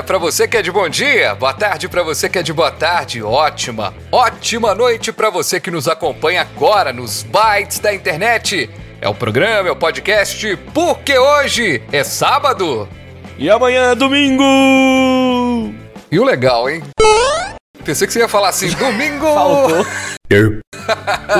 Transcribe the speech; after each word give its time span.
Dia 0.00 0.02
para 0.02 0.18
você 0.18 0.48
que 0.48 0.56
é 0.56 0.62
de 0.62 0.72
bom 0.72 0.88
dia, 0.88 1.34
boa 1.34 1.52
tarde 1.52 1.88
para 1.88 2.02
você 2.02 2.28
que 2.28 2.38
é 2.38 2.42
de 2.42 2.52
boa 2.52 2.70
tarde, 2.70 3.22
ótima, 3.22 3.94
ótima 4.10 4.74
noite 4.74 5.12
para 5.12 5.28
você 5.28 5.60
que 5.60 5.70
nos 5.70 5.86
acompanha 5.88 6.40
agora 6.40 6.92
nos 6.92 7.22
bytes 7.22 7.78
da 7.78 7.92
internet. 7.92 8.70
É 9.00 9.08
o 9.08 9.14
programa, 9.14 9.68
é 9.68 9.72
o 9.72 9.76
podcast, 9.76 10.56
porque 10.72 11.18
hoje 11.18 11.82
é 11.92 12.02
sábado. 12.02 12.88
E 13.38 13.50
amanhã 13.50 13.92
é 13.92 13.94
domingo! 13.94 14.44
E 16.10 16.18
o 16.18 16.24
legal, 16.24 16.68
hein? 16.68 16.82
Pensei 17.84 18.06
que 18.06 18.12
você 18.12 18.20
ia 18.20 18.28
falar 18.28 18.48
assim, 18.48 18.70
domingo! 18.76 19.26
Faltou. 19.26 19.86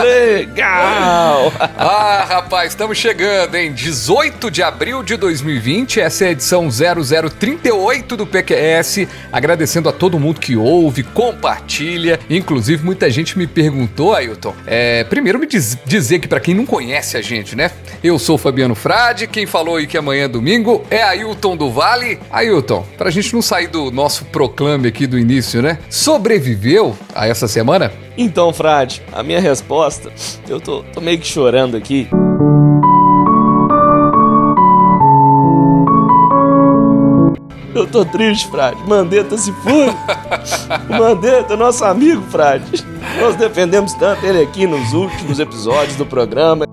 Legal! 0.03 1.53
Ah, 1.83 2.27
rapaz, 2.29 2.73
estamos 2.73 2.99
chegando, 2.99 3.55
hein? 3.55 3.73
18 3.73 4.51
de 4.51 4.63
abril 4.63 5.03
de 5.03 5.17
2020, 5.17 5.99
essa 6.01 6.25
é 6.25 6.29
a 6.29 6.31
edição 6.33 6.69
0038 6.71 8.17
do 8.17 8.27
PQS. 8.27 9.07
Agradecendo 9.33 9.89
a 9.89 9.93
todo 9.93 10.21
mundo 10.21 10.39
que 10.41 10.57
ouve, 10.57 11.03
compartilha. 11.03 12.21
Inclusive, 12.29 12.85
muita 12.85 13.09
gente 13.11 13.39
me 13.39 13.47
perguntou, 13.47 14.15
Ailton. 14.15 14.55
É, 14.67 15.05
primeiro, 15.05 15.39
me 15.39 15.47
diz- 15.47 15.79
dizer 15.87 16.19
que 16.19 16.29
para 16.29 16.39
quem 16.41 16.55
não 16.55 16.67
conhece 16.67 17.17
a 17.17 17.23
gente, 17.23 17.57
né? 17.57 17.71
Eu 18.05 18.19
sou 18.19 18.35
o 18.35 18.39
Fabiano 18.39 18.75
Frade, 18.75 19.27
quem 19.27 19.47
falou 19.47 19.77
aí 19.77 19.87
que 19.87 19.97
amanhã 19.97 20.25
é 20.25 20.29
domingo 20.29 20.85
é 20.91 21.03
Ailton 21.03 21.57
do 21.57 21.71
Vale. 21.71 22.19
Ailton, 22.31 22.87
pra 22.99 23.11
gente 23.11 23.33
não 23.33 23.41
sair 23.43 23.69
do 23.69 23.91
nosso 23.91 24.27
proclame 24.27 24.89
aqui 24.89 25.07
do 25.07 25.19
início, 25.19 25.63
né? 25.63 25.79
Sobreviveu 25.89 26.97
a 27.15 27.27
essa 27.27 27.49
semana? 27.49 27.91
Então, 28.17 28.53
Frade, 28.53 29.03
a 29.13 29.23
minha 29.23 29.41
resposta, 29.41 30.13
eu 30.49 30.61
tô, 30.61 30.83
tô 30.83 31.01
meio 31.01 31.19
que 31.19 31.27
chorando 31.27 31.77
aqui. 31.77 32.09
Eu 37.75 37.87
tô 37.87 38.05
triste, 38.05 38.49
Frade. 38.49 38.77
Mandetta 38.87 39.39
se 39.39 39.53
foi. 39.53 39.89
O 40.89 40.99
Mandetta, 40.99 41.57
nosso 41.57 41.85
amigo, 41.85 42.21
Frade. 42.23 42.85
Nós 43.21 43.37
defendemos 43.37 43.95
tanto 43.95 44.27
ele 44.27 44.43
aqui 44.43 44.67
nos 44.67 44.93
últimos 44.93 45.39
episódios 45.39 45.97
do 45.97 46.05
programa. 46.05 46.67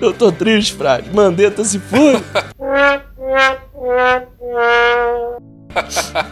Eu 0.00 0.12
tô 0.12 0.30
triste, 0.30 0.74
Frade. 0.74 1.10
Mandetta 1.12 1.64
se 1.64 1.78
foi. 1.78 2.22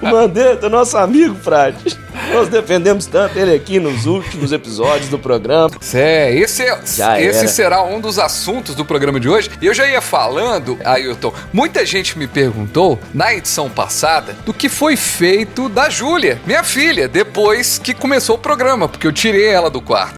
O 0.02 0.06
Mandetta, 0.06 0.68
nosso 0.68 0.96
amigo, 0.96 1.34
Frade. 1.36 1.98
Nós 2.32 2.48
defendemos 2.48 3.06
tanto 3.06 3.38
ele 3.38 3.54
aqui 3.54 3.78
nos 3.80 4.06
últimos 4.06 4.52
episódios 4.52 5.08
do 5.08 5.18
programa. 5.18 5.70
É, 5.94 6.34
esse, 6.34 6.62
é- 6.62 6.78
Já 6.84 7.20
esse 7.20 7.38
era. 7.40 7.48
será 7.48 7.82
um 7.82 8.00
dos 8.00 8.18
assuntos 8.18 8.74
do 8.74 8.84
programa 8.84 9.18
de 9.20 9.28
hoje. 9.28 9.50
E 9.60 9.66
eu 9.66 9.74
já 9.74 9.86
ia 9.86 10.00
falando, 10.00 10.78
Ailton, 10.84 11.32
muita 11.52 11.84
gente 11.86 12.18
me 12.18 12.26
perguntou 12.26 12.98
na 13.14 13.32
edição 13.34 13.68
passada 13.70 14.34
do 14.44 14.52
que 14.52 14.68
foi 14.68 14.96
feito 14.96 15.68
da 15.68 15.88
Júlia, 15.88 16.40
minha 16.46 16.62
filha, 16.62 17.08
depois 17.08 17.78
que 17.78 17.94
começou 17.94 18.36
o 18.36 18.38
programa, 18.38 18.88
porque 18.88 19.06
eu 19.06 19.12
tirei 19.12 19.46
ela 19.48 19.70
do 19.70 19.80
quarto. 19.80 20.14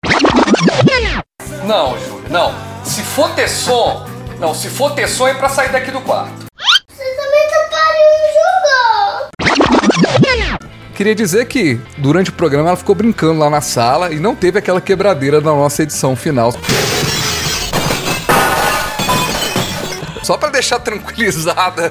Não, 1.64 1.96
Júlia, 1.98 2.28
não. 2.30 2.54
Se 2.84 3.02
for 3.02 3.30
ter 3.34 3.48
som, 3.48 4.06
não, 4.38 4.54
se 4.54 4.68
for 4.68 4.92
ter 4.92 5.08
som 5.08 5.28
é 5.28 5.34
pra 5.34 5.48
sair 5.48 5.70
daqui 5.70 5.90
do 5.90 6.00
quarto. 6.00 6.46
Queria 11.00 11.14
dizer 11.14 11.46
que 11.46 11.80
durante 11.96 12.28
o 12.28 12.32
programa 12.34 12.68
ela 12.68 12.76
ficou 12.76 12.94
brincando 12.94 13.40
lá 13.40 13.48
na 13.48 13.62
sala 13.62 14.12
e 14.12 14.20
não 14.20 14.36
teve 14.36 14.58
aquela 14.58 14.82
quebradeira 14.82 15.40
na 15.40 15.50
nossa 15.50 15.82
edição 15.82 16.14
final. 16.14 16.52
Só 20.22 20.36
pra 20.36 20.50
deixar 20.50 20.78
tranquilizada 20.78 21.90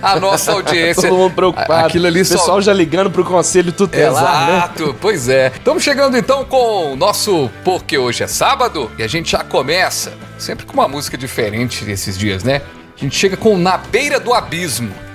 a 0.00 0.20
nossa 0.20 0.52
audiência. 0.52 1.02
Todo 1.10 1.18
mundo 1.18 1.34
preocupado. 1.34 1.86
Aquilo 1.88 2.06
ali 2.06 2.20
o 2.20 2.24
só 2.24 2.36
pessoal 2.36 2.62
já 2.62 2.72
ligando 2.72 3.10
pro 3.10 3.24
conselho 3.24 3.72
tutelar, 3.72 4.46
né? 4.46 4.56
Exato, 4.58 4.96
pois 5.00 5.28
é. 5.28 5.48
Estamos 5.56 5.82
chegando 5.82 6.16
então 6.16 6.44
com 6.44 6.92
o 6.92 6.96
nosso 6.96 7.50
Porque 7.64 7.98
Hoje 7.98 8.22
é 8.22 8.28
Sábado 8.28 8.88
e 8.96 9.02
a 9.02 9.08
gente 9.08 9.32
já 9.32 9.42
começa 9.42 10.12
sempre 10.38 10.64
com 10.64 10.74
uma 10.74 10.86
música 10.86 11.18
diferente 11.18 11.90
esses 11.90 12.16
dias, 12.16 12.44
né? 12.44 12.62
A 12.96 13.00
gente 13.00 13.16
chega 13.16 13.36
com 13.36 13.58
Na 13.58 13.76
Beira 13.76 14.20
do 14.20 14.32
Abismo. 14.32 15.07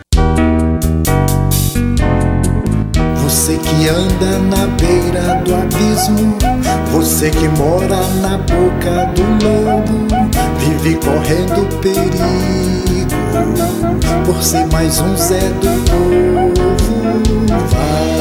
Você 3.33 3.57
que 3.57 3.89
anda 3.89 4.37
na 4.37 4.67
beira 4.77 5.41
do 5.43 5.55
abismo, 5.55 6.37
você 6.91 7.31
que 7.31 7.47
mora 7.47 7.97
na 8.21 8.37
boca 8.37 9.11
do 9.15 9.23
lodo, 9.43 10.07
vive 10.59 10.95
correndo 10.97 11.67
perigo 11.81 13.07
por 14.23 14.43
ser 14.43 14.67
mais 14.67 14.99
um 14.99 15.17
Zé 15.17 15.49
do 15.49 15.67
povo. 15.89 16.53
Vai. 17.71 18.12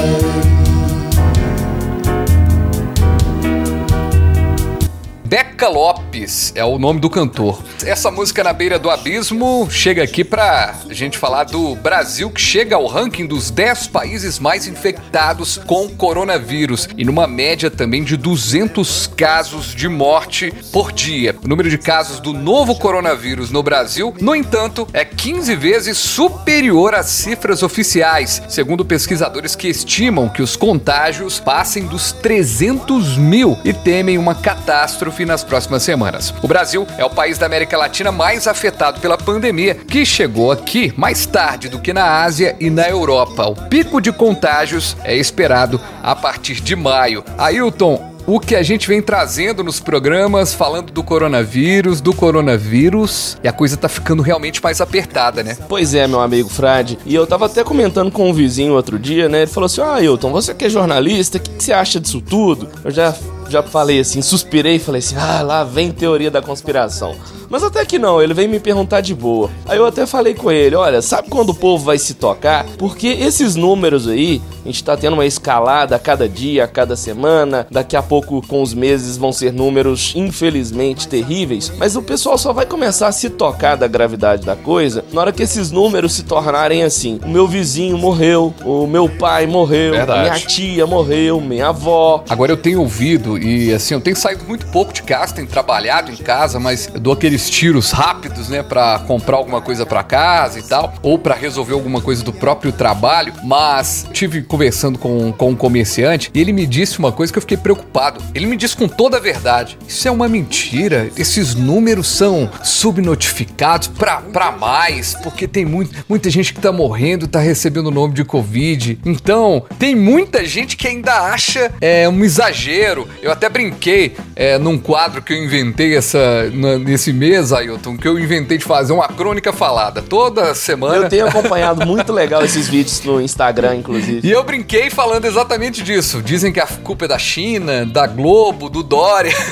Beca 5.32 5.66
Lopes 5.66 6.52
é 6.54 6.62
o 6.62 6.78
nome 6.78 7.00
do 7.00 7.08
cantor. 7.08 7.62
Essa 7.86 8.10
música 8.10 8.44
Na 8.44 8.52
Beira 8.52 8.78
do 8.78 8.90
Abismo 8.90 9.66
chega 9.70 10.02
aqui 10.02 10.22
pra 10.22 10.74
gente 10.90 11.16
falar 11.16 11.44
do 11.44 11.74
Brasil 11.74 12.30
que 12.30 12.38
chega 12.38 12.76
ao 12.76 12.86
ranking 12.86 13.26
dos 13.26 13.50
10 13.50 13.86
países 13.86 14.38
mais 14.38 14.66
infectados 14.66 15.56
com 15.56 15.88
coronavírus 15.88 16.86
e 16.98 17.04
numa 17.06 17.26
média 17.26 17.70
também 17.70 18.04
de 18.04 18.14
200 18.18 19.06
casos 19.06 19.74
de 19.74 19.88
morte 19.88 20.52
por 20.70 20.92
dia. 20.92 21.34
O 21.42 21.48
número 21.48 21.70
de 21.70 21.78
casos 21.78 22.20
do 22.20 22.34
novo 22.34 22.74
coronavírus 22.74 23.50
no 23.50 23.62
Brasil, 23.62 24.14
no 24.20 24.36
entanto, 24.36 24.86
é 24.92 25.02
15 25.02 25.56
vezes 25.56 25.96
superior 25.96 26.94
às 26.94 27.06
cifras 27.06 27.62
oficiais, 27.62 28.42
segundo 28.50 28.84
pesquisadores 28.84 29.56
que 29.56 29.68
estimam 29.68 30.28
que 30.28 30.42
os 30.42 30.56
contágios 30.56 31.40
passem 31.40 31.86
dos 31.86 32.12
300 32.12 33.16
mil 33.16 33.58
e 33.64 33.72
temem 33.72 34.18
uma 34.18 34.34
catástrofe 34.34 35.21
nas 35.24 35.44
próximas 35.44 35.82
semanas. 35.82 36.32
O 36.42 36.48
Brasil 36.48 36.86
é 36.98 37.04
o 37.04 37.10
país 37.10 37.38
da 37.38 37.46
América 37.46 37.76
Latina 37.76 38.12
mais 38.12 38.46
afetado 38.46 39.00
pela 39.00 39.16
pandemia, 39.16 39.74
que 39.74 40.04
chegou 40.04 40.50
aqui 40.50 40.92
mais 40.96 41.26
tarde 41.26 41.68
do 41.68 41.78
que 41.78 41.92
na 41.92 42.22
Ásia 42.22 42.56
e 42.60 42.70
na 42.70 42.88
Europa. 42.88 43.46
O 43.46 43.56
pico 43.68 44.00
de 44.00 44.12
contágios 44.12 44.96
é 45.04 45.16
esperado 45.16 45.80
a 46.02 46.14
partir 46.14 46.60
de 46.60 46.76
maio. 46.76 47.24
Ailton, 47.38 48.12
o 48.26 48.38
que 48.38 48.54
a 48.54 48.62
gente 48.62 48.86
vem 48.86 49.02
trazendo 49.02 49.64
nos 49.64 49.80
programas, 49.80 50.54
falando 50.54 50.92
do 50.92 51.02
coronavírus, 51.02 52.00
do 52.00 52.14
coronavírus, 52.14 53.36
e 53.42 53.48
a 53.48 53.52
coisa 53.52 53.76
tá 53.76 53.88
ficando 53.88 54.22
realmente 54.22 54.62
mais 54.62 54.80
apertada, 54.80 55.42
né? 55.42 55.56
Pois 55.68 55.94
é, 55.94 56.06
meu 56.06 56.20
amigo 56.20 56.48
Frade. 56.48 56.98
E 57.04 57.14
eu 57.14 57.26
tava 57.26 57.46
até 57.46 57.64
comentando 57.64 58.10
com 58.10 58.30
um 58.30 58.32
vizinho 58.32 58.74
outro 58.74 58.98
dia, 58.98 59.28
né? 59.28 59.42
Ele 59.42 59.50
falou 59.50 59.66
assim: 59.66 59.80
Ah, 59.80 60.00
Hilton, 60.00 60.30
você 60.30 60.54
que 60.54 60.64
é 60.64 60.70
jornalista, 60.70 61.38
o 61.38 61.40
que, 61.40 61.50
que 61.50 61.64
você 61.64 61.72
acha 61.72 61.98
disso 61.98 62.20
tudo? 62.20 62.68
Eu 62.84 62.90
já, 62.90 63.14
já 63.52 63.62
falei 63.62 64.00
assim, 64.00 64.22
suspirei 64.22 64.76
e 64.76 64.78
falei 64.78 64.98
assim: 64.98 65.16
Ah, 65.16 65.42
lá 65.42 65.62
vem 65.62 65.92
teoria 65.92 66.30
da 66.30 66.40
conspiração. 66.42 67.14
Mas 67.48 67.62
até 67.62 67.84
que 67.84 67.98
não, 67.98 68.22
ele 68.22 68.32
veio 68.32 68.48
me 68.48 68.58
perguntar 68.58 69.02
de 69.02 69.14
boa. 69.14 69.50
Aí 69.66 69.76
eu 69.76 69.86
até 69.86 70.06
falei 70.06 70.34
com 70.34 70.50
ele: 70.50 70.74
Olha, 70.74 71.02
sabe 71.02 71.28
quando 71.28 71.50
o 71.50 71.54
povo 71.54 71.84
vai 71.84 71.98
se 71.98 72.14
tocar? 72.14 72.64
Porque 72.78 73.08
esses 73.08 73.54
números 73.54 74.08
aí, 74.08 74.40
a 74.62 74.68
gente 74.68 74.82
tá 74.82 74.96
tendo 74.96 75.14
uma 75.14 75.26
escalada 75.26 75.96
a 75.96 75.98
cada 75.98 76.28
dia, 76.28 76.64
a 76.64 76.68
cada 76.68 76.96
semana. 76.96 77.66
Daqui 77.70 77.96
a 77.96 78.02
pouco, 78.02 78.46
com 78.46 78.62
os 78.62 78.72
meses, 78.72 79.16
vão 79.16 79.32
ser 79.32 79.52
números 79.52 80.12
infelizmente 80.14 81.08
terríveis. 81.08 81.70
Mas 81.76 81.96
o 81.96 82.02
pessoal 82.02 82.38
só 82.38 82.52
vai 82.52 82.64
começar 82.64 83.08
a 83.08 83.12
se 83.12 83.28
tocar 83.28 83.76
da 83.76 83.86
gravidade 83.86 84.46
da 84.46 84.56
coisa 84.56 85.04
na 85.12 85.20
hora 85.20 85.32
que 85.32 85.42
esses 85.42 85.70
números 85.70 86.14
se 86.14 86.22
tornarem 86.22 86.82
assim: 86.82 87.20
o 87.24 87.28
meu 87.28 87.46
vizinho 87.46 87.98
morreu, 87.98 88.54
o 88.64 88.86
meu 88.86 89.08
pai 89.08 89.46
morreu, 89.46 89.92
Verdade. 89.92 90.20
minha 90.20 90.46
tia 90.46 90.86
morreu, 90.86 91.40
minha 91.40 91.68
avó. 91.68 92.24
Agora 92.28 92.52
eu 92.52 92.56
tenho 92.56 92.80
ouvido 92.80 93.36
e 93.36 93.72
assim, 93.72 93.94
eu 93.94 94.00
tenho 94.00 94.16
saído 94.16 94.44
muito 94.44 94.66
pouco 94.66 94.92
de 94.92 95.02
casa, 95.02 95.34
tenho 95.34 95.48
trabalhado 95.48 96.10
em 96.10 96.16
casa, 96.16 96.58
mas 96.58 96.88
eu 96.92 97.00
dou 97.00 97.12
aqueles 97.12 97.32
aqueles 97.32 97.48
tiros 97.48 97.90
rápidos, 97.90 98.48
né, 98.48 98.62
para 98.62 98.98
comprar 99.00 99.36
alguma 99.36 99.60
coisa 99.60 99.86
para 99.86 100.02
casa 100.02 100.58
e 100.58 100.62
tal, 100.62 100.92
ou 101.02 101.18
para 101.18 101.34
resolver 101.34 101.72
alguma 101.72 102.00
coisa 102.00 102.22
do 102.22 102.32
próprio 102.32 102.70
trabalho, 102.72 103.32
mas 103.42 104.06
tive 104.12 104.42
conversando 104.52 104.98
com, 104.98 105.32
com 105.32 105.48
um 105.50 105.56
comerciante 105.56 106.30
e 106.34 106.38
ele 106.40 106.52
me 106.52 106.66
disse 106.66 106.98
uma 106.98 107.10
coisa 107.10 107.32
que 107.32 107.38
eu 107.38 107.40
fiquei 107.40 107.56
preocupado. 107.56 108.22
Ele 108.34 108.44
me 108.44 108.54
disse 108.56 108.76
com 108.76 108.86
toda 108.86 109.16
a 109.16 109.20
verdade: 109.20 109.78
Isso 109.88 110.06
é 110.06 110.10
uma 110.10 110.28
mentira. 110.28 111.08
Esses 111.16 111.54
números 111.54 112.06
são 112.06 112.50
subnotificados 112.62 113.88
para 113.88 114.52
mais, 114.52 115.14
porque 115.22 115.48
tem 115.48 115.64
muito, 115.64 115.92
muita 116.08 116.28
gente 116.28 116.52
que 116.52 116.60
tá 116.60 116.70
morrendo, 116.70 117.26
tá 117.26 117.40
recebendo 117.40 117.86
o 117.86 117.90
nome 117.90 118.12
de 118.12 118.24
Covid. 118.24 118.98
Então, 119.06 119.64
tem 119.78 119.94
muita 119.94 120.44
gente 120.44 120.76
que 120.76 120.86
ainda 120.86 121.12
acha 121.32 121.72
é, 121.80 122.06
um 122.08 122.22
exagero. 122.22 123.08
Eu 123.22 123.32
até 123.32 123.48
brinquei 123.48 124.14
é, 124.36 124.58
num 124.58 124.76
quadro 124.78 125.22
que 125.22 125.32
eu 125.32 125.42
inventei 125.42 125.96
essa, 125.96 126.50
na- 126.52 126.78
nesse 126.78 127.12
mês, 127.12 127.52
Ailton, 127.52 127.96
que 127.96 128.06
eu 128.06 128.18
inventei 128.18 128.58
de 128.58 128.64
fazer 128.64 128.92
uma 128.92 129.08
crônica 129.08 129.52
falada 129.52 130.02
toda 130.02 130.54
semana. 130.54 130.96
Eu 130.96 131.08
tenho 131.08 131.26
acompanhado 131.26 131.86
muito 131.86 132.12
legal 132.12 132.44
esses 132.44 132.68
vídeos 132.68 133.02
no 133.02 133.20
Instagram, 133.20 133.76
inclusive. 133.76 134.26
E 134.26 134.30
eu 134.30 134.41
brinquei 134.44 134.90
falando 134.90 135.24
exatamente 135.24 135.82
disso. 135.82 136.22
Dizem 136.22 136.52
que 136.52 136.60
a 136.60 136.66
culpa 136.66 137.04
é 137.04 137.08
da 137.08 137.18
China, 137.18 137.86
da 137.86 138.06
Globo, 138.06 138.68
do 138.68 138.82
Dória. 138.82 139.32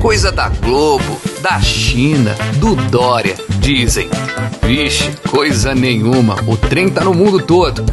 Coisa 0.00 0.32
da 0.32 0.48
Globo, 0.48 1.20
da 1.40 1.60
China, 1.60 2.34
do 2.56 2.74
Dória, 2.74 3.36
dizem. 3.60 4.08
Vixe, 4.62 5.10
coisa 5.30 5.74
nenhuma. 5.74 6.36
O 6.46 6.56
trem 6.56 6.88
tá 6.88 7.04
no 7.04 7.14
mundo 7.14 7.40
todo. 7.40 7.84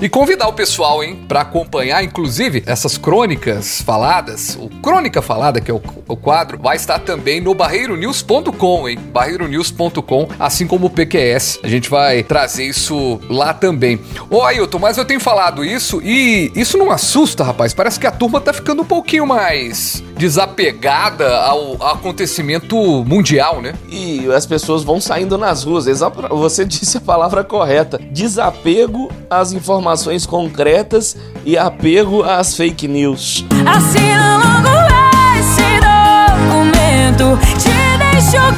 E 0.00 0.08
convidar 0.08 0.48
o 0.48 0.52
pessoal, 0.52 1.02
hein, 1.02 1.24
para 1.28 1.40
acompanhar, 1.40 2.02
inclusive, 2.02 2.62
essas 2.66 2.98
crônicas 2.98 3.80
faladas. 3.80 4.56
O 4.60 4.68
Crônica 4.68 5.22
Falada, 5.22 5.60
que 5.60 5.70
é 5.70 5.74
o, 5.74 5.80
o 6.08 6.16
quadro, 6.16 6.58
vai 6.58 6.76
estar 6.76 6.98
também 6.98 7.40
no 7.40 7.54
barreironews.com, 7.54 8.88
hein? 8.88 8.98
barreironews.com, 9.12 10.28
assim 10.38 10.66
como 10.66 10.86
o 10.86 10.90
PQS. 10.90 11.60
A 11.62 11.68
gente 11.68 11.88
vai 11.88 12.22
trazer 12.22 12.64
isso 12.64 13.20
lá 13.28 13.54
também. 13.54 14.00
Ô, 14.28 14.42
Ailton, 14.42 14.78
mas 14.78 14.98
eu 14.98 15.04
tenho 15.04 15.20
falado 15.20 15.64
isso 15.64 16.02
e 16.02 16.50
isso 16.54 16.76
não 16.76 16.90
assusta, 16.90 17.44
rapaz. 17.44 17.72
Parece 17.72 17.98
que 17.98 18.06
a 18.06 18.12
turma 18.12 18.40
tá 18.40 18.52
ficando 18.52 18.82
um 18.82 18.86
pouquinho 18.86 19.26
mais 19.26 20.02
desapegada 20.16 21.36
ao 21.38 21.74
acontecimento 21.82 22.76
mundial, 23.04 23.60
né? 23.60 23.74
E 23.88 24.26
as 24.32 24.46
pessoas 24.46 24.82
vão 24.82 25.00
saindo 25.00 25.36
nas 25.36 25.64
ruas. 25.64 25.86
Você 26.30 26.64
disse 26.66 26.98
a 26.98 27.00
palavra 27.00 27.44
correta. 27.44 27.98
Desapego 28.10 29.10
às 29.28 29.52
informações 29.52 30.26
concretas 30.26 31.16
e 31.44 31.56
apego 31.58 32.22
às 32.22 32.56
fake 32.56 32.88
news. 32.88 33.44
Assina 33.66 34.38
logo 34.38 34.74
esse 35.38 35.80
documento. 35.80 37.38
Te 37.58 37.98
deixo 37.98 38.56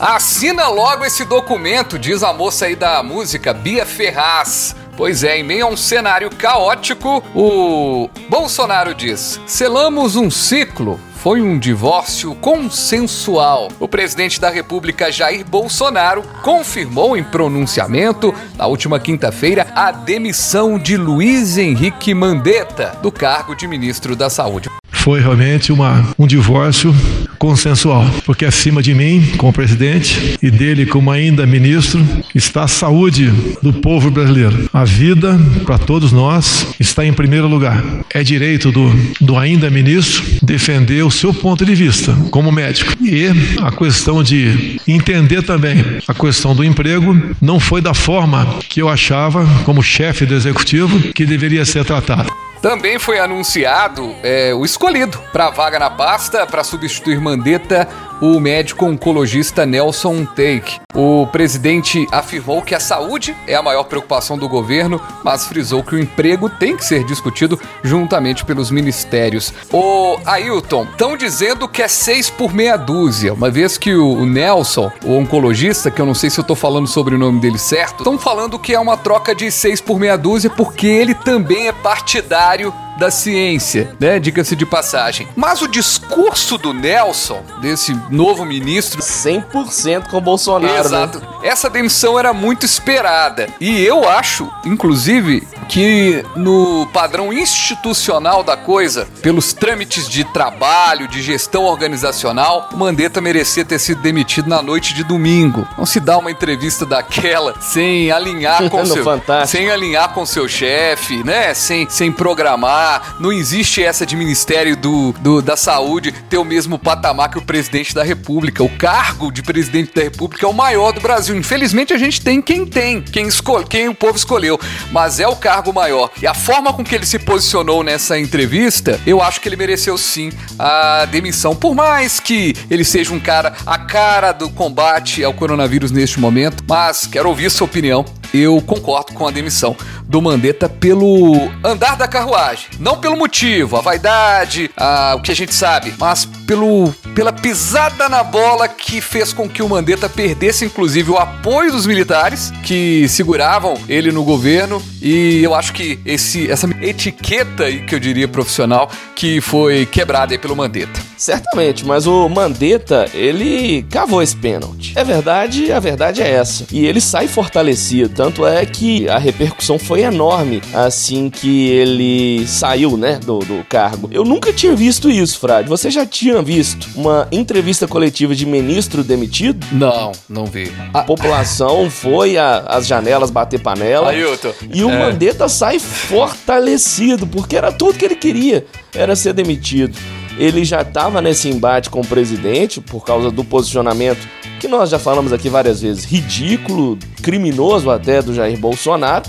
Assina 0.00 0.66
logo 0.68 1.04
esse 1.04 1.26
documento, 1.26 1.98
diz 1.98 2.22
a 2.22 2.32
moça 2.32 2.64
aí 2.64 2.74
da 2.74 3.02
música, 3.02 3.52
Bia 3.52 3.84
Ferraz. 3.84 4.74
Pois 4.96 5.22
é, 5.22 5.38
em 5.38 5.42
meio 5.42 5.66
a 5.66 5.68
um 5.68 5.76
cenário 5.76 6.30
caótico, 6.30 7.22
o 7.34 8.08
Bolsonaro 8.26 8.94
diz: 8.94 9.38
selamos 9.46 10.16
um 10.16 10.30
ciclo. 10.30 10.98
Foi 11.16 11.42
um 11.42 11.58
divórcio 11.58 12.34
consensual. 12.36 13.68
O 13.78 13.86
presidente 13.86 14.40
da 14.40 14.48
República, 14.48 15.12
Jair 15.12 15.44
Bolsonaro, 15.44 16.22
confirmou 16.42 17.14
em 17.14 17.22
pronunciamento, 17.22 18.34
na 18.56 18.66
última 18.66 18.98
quinta-feira, 18.98 19.66
a 19.76 19.92
demissão 19.92 20.78
de 20.78 20.96
Luiz 20.96 21.58
Henrique 21.58 22.14
Mandetta 22.14 22.96
do 23.02 23.12
cargo 23.12 23.54
de 23.54 23.68
ministro 23.68 24.16
da 24.16 24.30
Saúde. 24.30 24.70
Foi 24.90 25.20
realmente 25.20 25.70
uma, 25.70 26.14
um 26.18 26.26
divórcio 26.26 26.94
consensual, 27.40 28.04
porque 28.26 28.44
acima 28.44 28.82
de 28.82 28.94
mim, 28.94 29.32
como 29.38 29.50
presidente, 29.50 30.36
e 30.42 30.50
dele 30.50 30.84
como 30.84 31.10
ainda 31.10 31.46
ministro, 31.46 32.06
está 32.34 32.64
a 32.64 32.68
saúde 32.68 33.32
do 33.62 33.72
povo 33.72 34.10
brasileiro. 34.10 34.68
A 34.72 34.84
vida, 34.84 35.40
para 35.64 35.78
todos 35.78 36.12
nós, 36.12 36.66
está 36.78 37.04
em 37.04 37.14
primeiro 37.14 37.48
lugar. 37.48 37.82
É 38.12 38.22
direito 38.22 38.70
do, 38.70 38.92
do 39.20 39.38
ainda 39.38 39.70
ministro 39.70 40.22
defender 40.42 41.02
o 41.02 41.10
seu 41.10 41.32
ponto 41.32 41.64
de 41.64 41.74
vista 41.74 42.12
como 42.30 42.52
médico. 42.52 42.92
E 43.02 43.28
a 43.62 43.72
questão 43.72 44.22
de 44.22 44.78
entender 44.86 45.42
também 45.42 45.82
a 46.06 46.12
questão 46.12 46.54
do 46.54 46.62
emprego 46.62 47.18
não 47.40 47.58
foi 47.58 47.80
da 47.80 47.94
forma 47.94 48.58
que 48.68 48.82
eu 48.82 48.88
achava, 48.88 49.46
como 49.64 49.82
chefe 49.82 50.26
do 50.26 50.34
executivo, 50.34 51.12
que 51.14 51.24
deveria 51.24 51.64
ser 51.64 51.86
tratado. 51.86 52.30
Também 52.60 52.98
foi 52.98 53.18
anunciado 53.18 54.14
é, 54.22 54.52
o 54.54 54.64
escolhido 54.66 55.18
para 55.32 55.46
a 55.46 55.50
vaga 55.50 55.78
na 55.78 55.88
pasta 55.88 56.46
para 56.46 56.62
substituir 56.62 57.18
Mandetta, 57.18 57.88
o 58.20 58.38
médico 58.38 58.86
oncologista 58.86 59.64
Nelson 59.64 60.24
Take. 60.24 60.80
O 60.94 61.26
presidente 61.26 62.06
afirmou 62.10 62.62
que 62.62 62.74
a 62.74 62.80
saúde 62.80 63.34
é 63.46 63.54
a 63.54 63.62
maior 63.62 63.84
preocupação 63.84 64.36
do 64.36 64.48
governo, 64.48 65.00
mas 65.24 65.46
frisou 65.46 65.82
que 65.82 65.94
o 65.94 65.98
emprego 65.98 66.50
tem 66.50 66.76
que 66.76 66.84
ser 66.84 67.04
discutido 67.04 67.58
juntamente 67.82 68.44
pelos 68.44 68.70
ministérios. 68.70 69.54
O 69.72 70.18
Ailton, 70.26 70.84
estão 70.84 71.16
dizendo 71.16 71.68
que 71.68 71.82
é 71.82 71.88
seis 71.88 72.28
por 72.28 72.52
meia 72.52 72.76
dúzia, 72.76 73.32
uma 73.32 73.50
vez 73.50 73.78
que 73.78 73.94
o 73.94 74.26
Nelson, 74.26 74.90
o 75.04 75.16
oncologista, 75.16 75.90
que 75.90 76.00
eu 76.00 76.06
não 76.06 76.14
sei 76.14 76.28
se 76.28 76.38
eu 76.38 76.44
tô 76.44 76.54
falando 76.54 76.86
sobre 76.86 77.14
o 77.14 77.18
nome 77.18 77.40
dele 77.40 77.58
certo, 77.58 77.98
estão 77.98 78.18
falando 78.18 78.58
que 78.58 78.74
é 78.74 78.80
uma 78.80 78.96
troca 78.96 79.34
de 79.34 79.50
seis 79.50 79.80
por 79.80 79.98
meia 79.98 80.18
dúzia 80.18 80.50
porque 80.50 80.86
ele 80.86 81.14
também 81.14 81.68
é 81.68 81.72
partidário 81.72 82.72
da 83.00 83.10
ciência, 83.10 83.96
né? 83.98 84.18
Diga-se 84.20 84.54
de 84.54 84.66
passagem. 84.66 85.26
Mas 85.34 85.62
o 85.62 85.66
discurso 85.66 86.58
do 86.58 86.74
Nelson, 86.74 87.42
desse 87.62 87.94
novo 88.10 88.44
ministro, 88.44 89.00
100% 89.02 90.08
com 90.08 90.16
o 90.16 90.20
Bolsonaro, 90.20 90.72
né? 90.74 90.80
Exato. 90.80 91.22
Essa 91.42 91.70
demissão 91.70 92.18
era 92.18 92.32
muito 92.32 92.66
esperada. 92.66 93.48
E 93.60 93.80
eu 93.80 94.08
acho, 94.08 94.50
inclusive, 94.64 95.46
que 95.68 96.24
no 96.36 96.86
padrão 96.92 97.32
institucional 97.32 98.42
da 98.42 98.56
coisa, 98.56 99.06
pelos 99.22 99.52
trâmites 99.52 100.08
de 100.08 100.24
trabalho, 100.24 101.06
de 101.08 101.22
gestão 101.22 101.64
organizacional, 101.64 102.68
o 102.72 102.76
Mandetta 102.76 103.20
merecia 103.20 103.64
ter 103.64 103.78
sido 103.78 104.02
demitido 104.02 104.48
na 104.48 104.60
noite 104.62 104.92
de 104.94 105.04
domingo. 105.04 105.66
Não 105.78 105.86
se 105.86 106.00
dá 106.00 106.18
uma 106.18 106.30
entrevista 106.30 106.84
daquela 106.84 107.54
sem 107.60 108.10
alinhar 108.10 108.68
com 108.70 108.84
seu 108.84 109.04
Fantástico. 109.04 109.48
sem 109.58 109.70
alinhar 109.70 110.12
com 110.12 110.26
seu 110.26 110.48
chefe, 110.48 111.22
né? 111.24 111.54
Sem, 111.54 111.88
sem 111.88 112.10
programar. 112.12 113.16
Não 113.20 113.32
existe 113.32 113.82
essa 113.82 114.04
de 114.04 114.16
Ministério 114.16 114.76
do, 114.76 115.12
do- 115.20 115.40
da 115.42 115.56
Saúde 115.56 116.12
ter 116.28 116.38
o 116.38 116.44
mesmo 116.44 116.78
patamar 116.78 117.30
que 117.30 117.38
o 117.38 117.42
presidente 117.42 117.94
da 117.94 117.99
República. 118.04 118.62
O 118.62 118.68
cargo 118.68 119.30
de 119.30 119.42
presidente 119.42 119.94
da 119.94 120.02
República 120.02 120.46
é 120.46 120.48
o 120.48 120.52
maior 120.52 120.92
do 120.92 121.00
Brasil. 121.00 121.36
Infelizmente, 121.36 121.92
a 121.92 121.98
gente 121.98 122.20
tem 122.20 122.40
quem 122.40 122.66
tem, 122.66 123.00
quem, 123.00 123.26
escolhe, 123.26 123.66
quem 123.66 123.88
o 123.88 123.94
povo 123.94 124.16
escolheu. 124.16 124.58
Mas 124.90 125.20
é 125.20 125.28
o 125.28 125.36
cargo 125.36 125.72
maior. 125.72 126.10
E 126.20 126.26
a 126.26 126.34
forma 126.34 126.72
com 126.72 126.84
que 126.84 126.94
ele 126.94 127.06
se 127.06 127.18
posicionou 127.18 127.82
nessa 127.82 128.18
entrevista, 128.18 129.00
eu 129.06 129.22
acho 129.22 129.40
que 129.40 129.48
ele 129.48 129.56
mereceu 129.56 129.96
sim 129.98 130.30
a 130.58 131.04
demissão. 131.04 131.54
Por 131.54 131.74
mais 131.74 132.20
que 132.20 132.54
ele 132.70 132.84
seja 132.84 133.12
um 133.12 133.20
cara 133.20 133.54
a 133.66 133.78
cara 133.78 134.32
do 134.32 134.50
combate 134.50 135.24
ao 135.24 135.32
coronavírus 135.32 135.90
neste 135.90 136.20
momento, 136.20 136.64
mas 136.68 137.06
quero 137.06 137.28
ouvir 137.28 137.50
sua 137.50 137.66
opinião. 137.66 138.04
Eu 138.32 138.60
concordo 138.62 139.12
com 139.12 139.26
a 139.26 139.30
demissão 139.30 139.76
do 140.04 140.20
Mandetta 140.22 140.68
pelo 140.68 141.34
andar 141.64 141.96
da 141.96 142.06
carruagem. 142.08 142.66
Não 142.78 142.96
pelo 142.98 143.16
motivo, 143.16 143.76
a 143.76 143.80
vaidade, 143.80 144.70
a- 144.76 145.14
o 145.16 145.22
que 145.22 145.30
a 145.32 145.34
gente 145.34 145.54
sabe, 145.54 145.94
mas 145.98 146.24
pelo, 146.46 146.92
pela 147.14 147.32
pisada 147.32 148.08
na 148.08 148.22
bola 148.22 148.68
que 148.68 149.00
fez 149.00 149.32
com 149.32 149.48
que 149.48 149.62
o 149.62 149.68
Mandetta 149.68 150.08
perdesse, 150.08 150.64
inclusive, 150.64 151.10
o 151.10 151.16
apoio 151.16 151.70
dos 151.72 151.86
militares 151.86 152.52
que 152.64 153.06
seguravam 153.08 153.74
ele 153.88 154.10
no 154.12 154.22
governo. 154.24 154.82
E 155.00 155.40
eu 155.42 155.54
acho 155.54 155.72
que 155.72 155.98
esse, 156.04 156.50
essa 156.50 156.68
etiqueta 156.82 157.70
que 157.72 157.94
eu 157.94 158.00
diria 158.00 158.28
profissional, 158.28 158.90
que 159.14 159.40
foi 159.40 159.86
quebrada 159.86 160.38
pelo 160.38 160.54
Mandetta. 160.56 161.00
Certamente, 161.20 161.84
mas 161.84 162.06
o 162.06 162.26
Mandetta, 162.30 163.06
ele 163.12 163.82
cavou 163.90 164.22
esse 164.22 164.34
pênalti. 164.34 164.94
É 164.96 165.04
verdade, 165.04 165.70
a 165.70 165.78
verdade 165.78 166.22
é 166.22 166.30
essa. 166.30 166.64
E 166.72 166.86
ele 166.86 166.98
sai 166.98 167.28
fortalecido. 167.28 168.08
Tanto 168.14 168.46
é 168.46 168.64
que 168.64 169.06
a 169.06 169.18
repercussão 169.18 169.78
foi 169.78 170.00
enorme 170.00 170.62
assim 170.72 171.28
que 171.28 171.68
ele 171.68 172.46
saiu, 172.46 172.96
né, 172.96 173.20
do, 173.22 173.40
do 173.40 173.62
cargo. 173.68 174.08
Eu 174.10 174.24
nunca 174.24 174.50
tinha 174.50 174.74
visto 174.74 175.10
isso, 175.10 175.38
Frade. 175.38 175.68
Você 175.68 175.90
já 175.90 176.06
tinha 176.06 176.40
visto 176.40 176.88
uma 176.94 177.28
entrevista 177.30 177.86
coletiva 177.86 178.34
de 178.34 178.46
ministro 178.46 179.04
demitido? 179.04 179.66
Não, 179.72 180.12
não 180.26 180.46
vi. 180.46 180.72
A 180.94 181.02
população 181.02 181.90
foi 181.90 182.38
às 182.38 182.86
janelas 182.86 183.30
bater 183.30 183.60
panela. 183.60 184.08
Ailton, 184.08 184.54
E 184.72 184.82
o 184.82 184.88
é. 184.88 184.98
Mandetta 184.98 185.50
sai 185.50 185.78
fortalecido, 185.78 187.26
porque 187.26 187.58
era 187.58 187.70
tudo 187.70 187.98
que 187.98 188.06
ele 188.06 188.16
queria, 188.16 188.64
era 188.94 189.14
ser 189.14 189.34
demitido. 189.34 189.98
Ele 190.40 190.64
já 190.64 190.80
estava 190.80 191.20
nesse 191.20 191.50
embate 191.50 191.90
com 191.90 192.00
o 192.00 192.06
presidente 192.06 192.80
por 192.80 193.04
causa 193.04 193.30
do 193.30 193.44
posicionamento 193.44 194.26
que 194.58 194.66
nós 194.66 194.88
já 194.88 194.98
falamos 194.98 195.34
aqui 195.34 195.50
várias 195.50 195.82
vezes, 195.82 196.04
ridículo, 196.04 196.98
criminoso 197.22 197.90
até 197.90 198.22
do 198.22 198.32
Jair 198.32 198.58
Bolsonaro. 198.58 199.28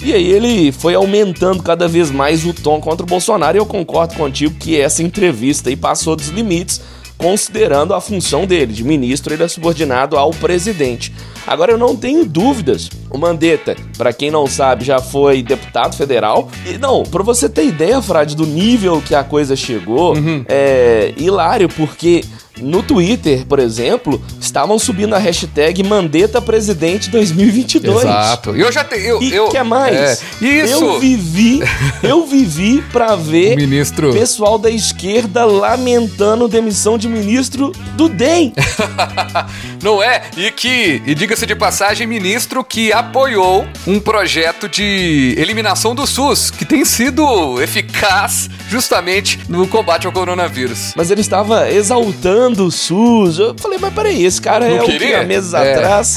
E 0.00 0.12
aí 0.12 0.24
ele 0.24 0.70
foi 0.70 0.94
aumentando 0.94 1.64
cada 1.64 1.88
vez 1.88 2.12
mais 2.12 2.46
o 2.46 2.54
tom 2.54 2.80
contra 2.80 3.04
o 3.04 3.08
Bolsonaro 3.08 3.56
e 3.56 3.58
eu 3.58 3.66
concordo 3.66 4.14
contigo 4.14 4.54
que 4.54 4.80
essa 4.80 5.02
entrevista 5.02 5.68
aí 5.68 5.74
passou 5.74 6.14
dos 6.14 6.28
limites, 6.28 6.80
considerando 7.16 7.94
a 7.94 8.00
função 8.00 8.46
dele, 8.46 8.72
de 8.72 8.84
ministro, 8.84 9.32
ele 9.32 9.42
é 9.42 9.48
subordinado 9.48 10.16
ao 10.16 10.30
presidente. 10.30 11.12
Agora 11.46 11.72
eu 11.72 11.78
não 11.78 11.96
tenho 11.96 12.24
dúvidas. 12.24 12.88
O 13.10 13.18
Mandetta, 13.18 13.76
para 13.96 14.12
quem 14.12 14.30
não 14.30 14.46
sabe, 14.46 14.84
já 14.84 15.00
foi 15.00 15.42
deputado 15.42 15.96
federal. 15.96 16.48
E 16.66 16.78
não, 16.78 17.02
para 17.02 17.22
você 17.22 17.48
ter 17.48 17.66
ideia, 17.66 18.00
Frade, 18.00 18.36
do 18.36 18.46
nível 18.46 19.02
que 19.04 19.14
a 19.14 19.24
coisa 19.24 19.56
chegou, 19.56 20.14
é 20.48 21.12
hilário, 21.16 21.68
porque 21.68 22.24
no 22.60 22.82
Twitter, 22.82 23.46
por 23.46 23.58
exemplo, 23.58 24.20
estavam 24.40 24.78
subindo 24.78 25.14
a 25.14 25.18
hashtag 25.18 25.82
Mandetta 25.82 26.40
Presidente 26.40 27.08
2022. 27.10 28.00
Exato. 28.00 28.56
E 28.56 28.60
eu 28.60 28.70
já 28.70 28.84
tenho. 28.84 29.02
Eu, 29.02 29.22
E 29.22 29.34
eu, 29.34 29.48
que 29.48 29.62
mais? 29.62 29.96
É, 29.96 30.12
isso. 30.40 30.84
Eu 30.84 31.00
vivi, 31.00 31.60
eu 32.02 32.26
vivi 32.26 32.82
pra 32.92 33.16
ver 33.16 33.54
O 33.54 33.56
ministro. 33.56 34.12
pessoal 34.12 34.58
da 34.58 34.70
esquerda 34.70 35.44
lamentando 35.44 36.46
demissão 36.46 36.98
de 36.98 37.08
ministro 37.08 37.72
do 37.96 38.08
DEM. 38.08 38.52
Não 39.82 40.00
é? 40.02 40.22
E 40.36 40.50
que, 40.50 41.02
e 41.04 41.14
diga-se 41.14 41.44
de 41.44 41.56
passagem, 41.56 42.06
ministro 42.06 42.62
que 42.62 42.92
apoiou 42.92 43.66
um 43.86 43.98
projeto 43.98 44.68
de 44.68 45.34
eliminação 45.36 45.94
do 45.94 46.06
SUS, 46.06 46.50
que 46.50 46.64
tem 46.64 46.84
sido 46.84 47.60
eficaz 47.60 48.48
justamente 48.68 49.40
no 49.48 49.66
combate 49.66 50.06
ao 50.06 50.12
coronavírus. 50.12 50.92
Mas 50.96 51.10
ele 51.10 51.20
estava 51.20 51.68
exaltando 51.70 52.66
o 52.66 52.70
SUS. 52.70 53.38
Eu 53.38 53.56
falei, 53.58 53.78
mas 53.80 53.92
peraí, 53.92 54.24
esse 54.24 54.40
cara 54.40 54.68
Não 54.68 54.76
é 54.76 54.82
o 54.82 54.84
que 54.84 54.92
queria? 54.92 55.20
há 55.20 55.24
meses 55.24 55.52
É. 55.52 55.72
atrás 55.74 56.16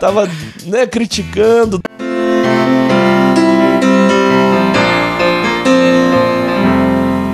tava 0.00 0.30
né, 0.64 0.86
criticando. 0.86 1.80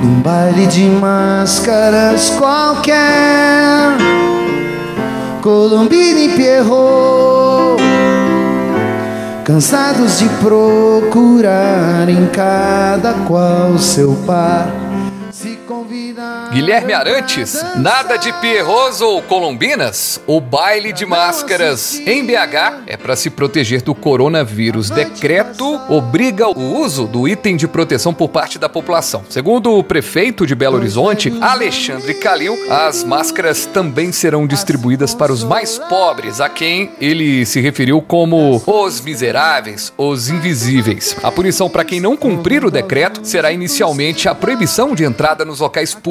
Num 0.03 0.21
baile 0.23 0.67
de 0.67 0.85
máscaras 0.85 2.31
qualquer 2.31 2.95
Colombina 5.43 6.21
e 6.21 6.29
Pierrot. 6.31 7.83
Cansados 9.45 10.19
de 10.19 10.29
procurar 10.41 12.09
em 12.09 12.27
cada 12.27 13.15
qual 13.27 13.79
seu 13.79 14.15
par 14.27 14.88
Guilherme 16.53 16.93
Arantes, 16.93 17.65
nada 17.77 18.17
de 18.17 18.33
Pierros 18.41 19.01
ou 19.01 19.23
Colombinas? 19.23 20.21
O 20.27 20.41
baile 20.41 20.93
de 20.93 21.07
máscaras 21.07 22.01
em 22.07 22.25
BH 22.25 22.83
é 22.87 22.97
para 22.97 23.15
se 23.15 23.31
proteger 23.31 23.83
do 23.83 23.95
coronavírus. 23.95 24.91
Decreto 24.91 25.81
obriga 25.89 26.49
o 26.49 26.81
uso 26.81 27.07
do 27.07 27.29
item 27.29 27.57
de 27.57 27.69
proteção 27.69 28.13
por 28.13 28.31
parte 28.31 28.59
da 28.59 28.69
população. 28.69 29.23
Segundo 29.29 29.77
o 29.77 29.85
prefeito 29.85 30.45
de 30.47 30.55
Belo 30.55 30.77
Horizonte, 30.77 31.33
Alexandre 31.41 32.15
Calil, 32.15 32.59
as 32.69 33.05
máscaras 33.05 33.67
também 33.67 34.11
serão 34.11 34.47
distribuídas 34.47 35.15
para 35.15 35.33
os 35.33 35.45
mais 35.45 35.79
pobres, 35.79 36.41
a 36.41 36.49
quem 36.49 36.91
ele 37.01 37.47
se 37.47 37.61
referiu 37.61 38.03
como 38.03 38.61
os 38.67 39.01
miseráveis, 39.01 39.93
os 39.97 40.31
invisíveis. 40.31 41.15
A 41.23 41.31
punição 41.31 41.71
para 41.71 41.85
quem 41.85 42.01
não 42.01 42.17
cumprir 42.17 42.65
o 42.65 42.71
decreto 42.71 43.21
será 43.23 43.53
inicialmente 43.53 44.29
a 44.29 44.35
proibição 44.35 44.95
de 44.95 45.05
entrada 45.05 45.45
nos 45.45 45.61
locais 45.61 45.95
públicos. 45.95 46.08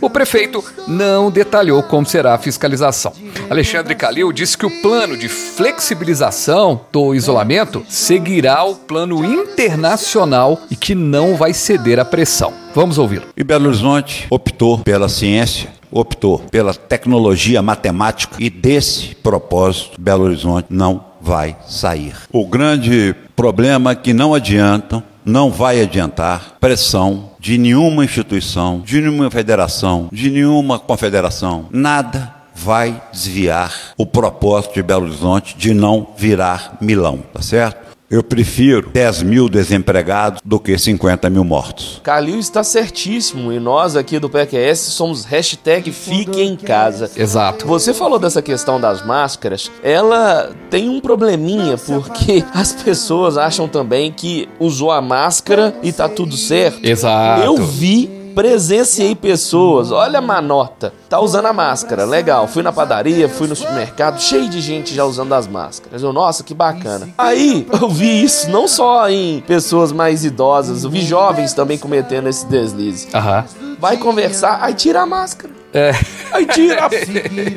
O 0.00 0.10
prefeito 0.10 0.64
não 0.88 1.30
detalhou 1.30 1.82
como 1.82 2.06
será 2.06 2.34
a 2.34 2.38
fiscalização. 2.38 3.12
Alexandre 3.48 3.94
Calil 3.94 4.32
disse 4.32 4.58
que 4.58 4.66
o 4.66 4.82
plano 4.82 5.16
de 5.16 5.28
flexibilização 5.28 6.80
do 6.92 7.14
isolamento 7.14 7.84
seguirá 7.88 8.64
o 8.64 8.74
plano 8.74 9.24
internacional 9.24 10.60
e 10.70 10.76
que 10.76 10.94
não 10.94 11.36
vai 11.36 11.52
ceder 11.52 11.98
à 11.98 12.04
pressão. 12.04 12.52
Vamos 12.74 12.98
ouvi-lo. 12.98 13.26
E 13.36 13.44
Belo 13.44 13.68
Horizonte 13.68 14.26
optou 14.30 14.78
pela 14.78 15.08
ciência, 15.08 15.70
optou 15.90 16.40
pela 16.50 16.74
tecnologia 16.74 17.62
matemática 17.62 18.36
e 18.38 18.50
desse 18.50 19.14
propósito 19.14 20.00
Belo 20.00 20.24
Horizonte 20.24 20.66
não 20.70 21.04
vai 21.20 21.56
sair. 21.66 22.14
O 22.32 22.46
grande 22.46 23.14
problema 23.34 23.92
é 23.92 23.94
que 23.94 24.12
não 24.12 24.34
adiantam, 24.34 25.02
não 25.24 25.50
vai 25.50 25.80
adiantar 25.80 26.56
pressão 26.60 27.30
de 27.46 27.58
nenhuma 27.58 28.04
instituição, 28.04 28.82
de 28.84 29.00
nenhuma 29.00 29.30
federação, 29.30 30.08
de 30.10 30.28
nenhuma 30.28 30.80
confederação, 30.80 31.66
nada 31.70 32.34
vai 32.52 33.00
desviar 33.12 33.72
o 33.96 34.04
propósito 34.04 34.74
de 34.74 34.82
Belo 34.82 35.04
Horizonte 35.04 35.56
de 35.56 35.72
não 35.72 36.08
virar 36.16 36.76
Milão, 36.80 37.22
tá 37.32 37.40
certo? 37.40 37.85
Eu 38.08 38.22
prefiro 38.22 38.88
10 38.90 39.24
mil 39.24 39.48
desempregados 39.48 40.40
do 40.44 40.60
que 40.60 40.78
50 40.78 41.28
mil 41.28 41.42
mortos. 41.42 42.00
Calil 42.04 42.38
está 42.38 42.62
certíssimo 42.62 43.52
e 43.52 43.58
nós 43.58 43.96
aqui 43.96 44.20
do 44.20 44.30
PQS 44.30 44.78
somos 44.78 45.24
hashtag 45.24 45.90
Fique 45.90 46.40
em 46.40 46.54
Casa. 46.54 47.10
Exato. 47.16 47.66
Você 47.66 47.92
falou 47.92 48.16
dessa 48.16 48.40
questão 48.40 48.80
das 48.80 49.04
máscaras, 49.04 49.72
ela 49.82 50.52
tem 50.70 50.88
um 50.88 51.00
probleminha 51.00 51.76
porque 51.76 52.44
as 52.54 52.72
pessoas 52.72 53.36
acham 53.36 53.66
também 53.66 54.12
que 54.12 54.48
usou 54.60 54.92
a 54.92 55.02
máscara 55.02 55.74
e 55.82 55.92
tá 55.92 56.08
tudo 56.08 56.36
certo. 56.36 56.86
Exato. 56.86 57.42
Eu 57.42 57.56
vi, 57.56 58.08
presenciei 58.36 59.14
pessoas, 59.14 59.90
olha 59.90 60.18
a 60.18 60.22
manota, 60.22 60.92
tá 61.08 61.18
usando 61.18 61.46
a 61.46 61.54
máscara, 61.54 62.04
legal. 62.04 62.46
Fui 62.46 62.62
na 62.62 62.70
padaria, 62.70 63.30
fui 63.30 63.48
no 63.48 63.56
supermercado, 63.56 64.20
cheio 64.20 64.46
de 64.46 64.60
gente 64.60 64.94
já 64.94 65.06
usando 65.06 65.32
as 65.32 65.46
máscaras. 65.46 66.02
Eu, 66.02 66.12
nossa, 66.12 66.44
que 66.44 66.52
bacana. 66.52 67.08
Aí 67.16 67.66
eu 67.80 67.88
vi 67.88 68.22
isso 68.22 68.50
não 68.50 68.68
só 68.68 69.08
em 69.08 69.40
pessoas 69.40 69.90
mais 69.90 70.22
idosas, 70.22 70.84
eu 70.84 70.90
vi 70.90 71.00
jovens 71.00 71.54
também 71.54 71.78
cometendo 71.78 72.28
esse 72.28 72.44
deslize. 72.44 73.08
Aham. 73.14 73.46
Vai 73.80 73.96
conversar, 73.96 74.58
aí 74.60 74.74
tira 74.74 75.00
a 75.00 75.06
máscara. 75.06 75.54
É. 75.72 75.92
Aí 76.30 76.44
tira 76.44 76.84
a 76.84 76.90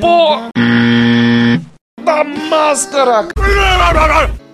porra 0.00 0.48
da 2.02 2.24
máscara. 2.24 3.28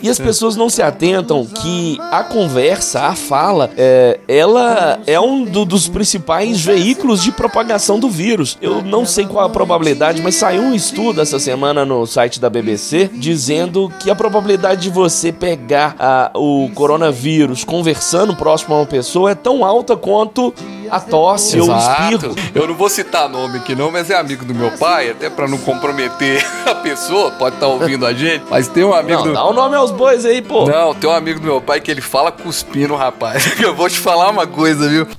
E 0.03 0.09
as 0.11 0.19
pessoas 0.19 0.57
não 0.57 0.69
se 0.69 0.83
atentam 0.83 1.45
que 1.47 1.99
a 2.13 2.23
conversa, 2.23 3.01
a 3.03 3.15
fala, 3.15 3.71
é, 3.77 4.21
ela 4.29 4.99
é 5.07 5.19
um 5.19 5.45
do- 5.45 5.65
dos 5.65 5.89
principais 5.89 6.61
veículos 6.61 7.23
de 7.23 7.33
propagação 7.33 7.99
do 7.99 8.09
vírus. 8.11 8.57
Eu 8.61 8.83
não 8.83 9.05
sei 9.07 9.27
qual 9.27 9.45
a 9.45 9.49
probabilidade, 9.49 10.21
mas 10.23 10.35
saiu 10.37 10.63
um 10.63 10.75
estudo 10.75 11.21
essa 11.21 11.39
semana 11.39 11.85
no 11.85 12.07
site 12.07 12.39
da 12.41 12.51
BBC 12.51 13.11
dizendo 13.15 13.93
que 14.01 14.11
a 14.11 14.15
probabilidade 14.15 14.83
de 14.83 14.91
você 14.91 15.33
pegar 15.33 15.97
a- 15.99 16.31
o 16.35 16.71
coronavírus 16.75 17.65
conversando 17.65 18.35
próximo 18.37 18.75
a 18.75 18.79
uma 18.81 18.87
pessoa 18.87 19.31
é 19.31 19.35
tão 19.35 19.65
alta 19.65 19.97
quanto 19.97 20.55
a 20.91 21.01
tosse 21.01 21.59
ou 21.61 21.69
o 21.71 21.77
espirro. 21.77 22.35
Eu 22.55 22.69
não 22.69 22.75
vou 22.75 22.89
citar 22.89 23.29
nome 23.29 23.59
aqui 23.59 23.75
não, 23.75 23.91
mas 23.91 24.09
é 24.11 24.15
amigo 24.17 24.45
do 24.45 24.55
meu 24.55 24.71
pai, 24.73 25.11
até 25.11 25.29
pra 25.29 25.49
não 25.49 25.59
comprometer 25.59 26.45
a 26.65 26.75
pessoa, 26.75 27.31
pode 27.33 27.57
estar 27.57 27.67
ouvindo 27.67 28.07
a 28.07 28.13
gente, 28.13 28.45
mas 28.51 28.69
tem 28.69 28.85
um 28.85 28.95
amigo 28.95 29.19
Não, 29.19 29.27
do... 29.29 29.33
dá 29.35 29.45
o 29.45 29.53
nome 29.53 29.75
aos 29.87 29.93
bois 29.93 30.25
aí, 30.25 30.43
pô. 30.43 30.67
Não, 30.67 30.93
tem 30.95 31.09
um 31.09 31.13
amigo 31.13 31.39
do 31.39 31.47
meu 31.47 31.61
pai 31.61 31.81
que 31.81 31.89
ele 31.91 32.01
fala 32.01 32.33
cuspindo, 32.33 32.97
rapaz. 32.97 33.55
Eu 33.61 33.75
vou 33.75 33.89
te 33.89 33.99
falar 33.99 34.31
uma 34.31 34.47
coisa, 34.47 34.89
viu? 34.89 35.07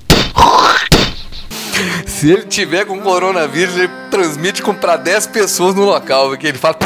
Se 2.05 2.31
ele 2.31 2.43
tiver 2.43 2.85
com 2.85 2.99
coronavírus, 2.99 3.77
ele 3.77 3.89
transmite 4.09 4.61
com 4.61 4.73
pra 4.73 4.97
10 4.97 5.27
pessoas 5.27 5.75
no 5.75 5.85
local, 5.85 6.29
porque 6.29 6.47
ele 6.47 6.57
fala. 6.57 6.75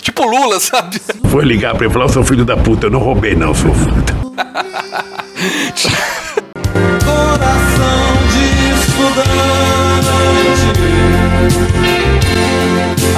Tipo 0.00 0.24
Lula, 0.24 0.58
sabe? 0.60 1.00
Foi 1.30 1.44
ligar 1.44 1.74
pra 1.74 1.84
ele 1.84 1.92
e 1.92 1.94
falar, 1.94 2.08
seu 2.08 2.24
filho 2.24 2.44
da 2.44 2.56
puta, 2.56 2.86
eu 2.86 2.90
não 2.90 3.00
roubei 3.00 3.34
não, 3.34 3.52
seu 3.52 3.70
puta. 3.70 4.14
Coração 7.04 8.16
de 8.30 8.46
estudante 8.80 9.36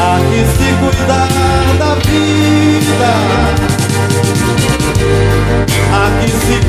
Há 0.01 0.19
que 0.31 0.41
se 0.57 0.69
cuidar 0.81 1.29
da 1.79 1.91
vida 1.97 3.38
que 6.27 6.33
se 6.33 6.68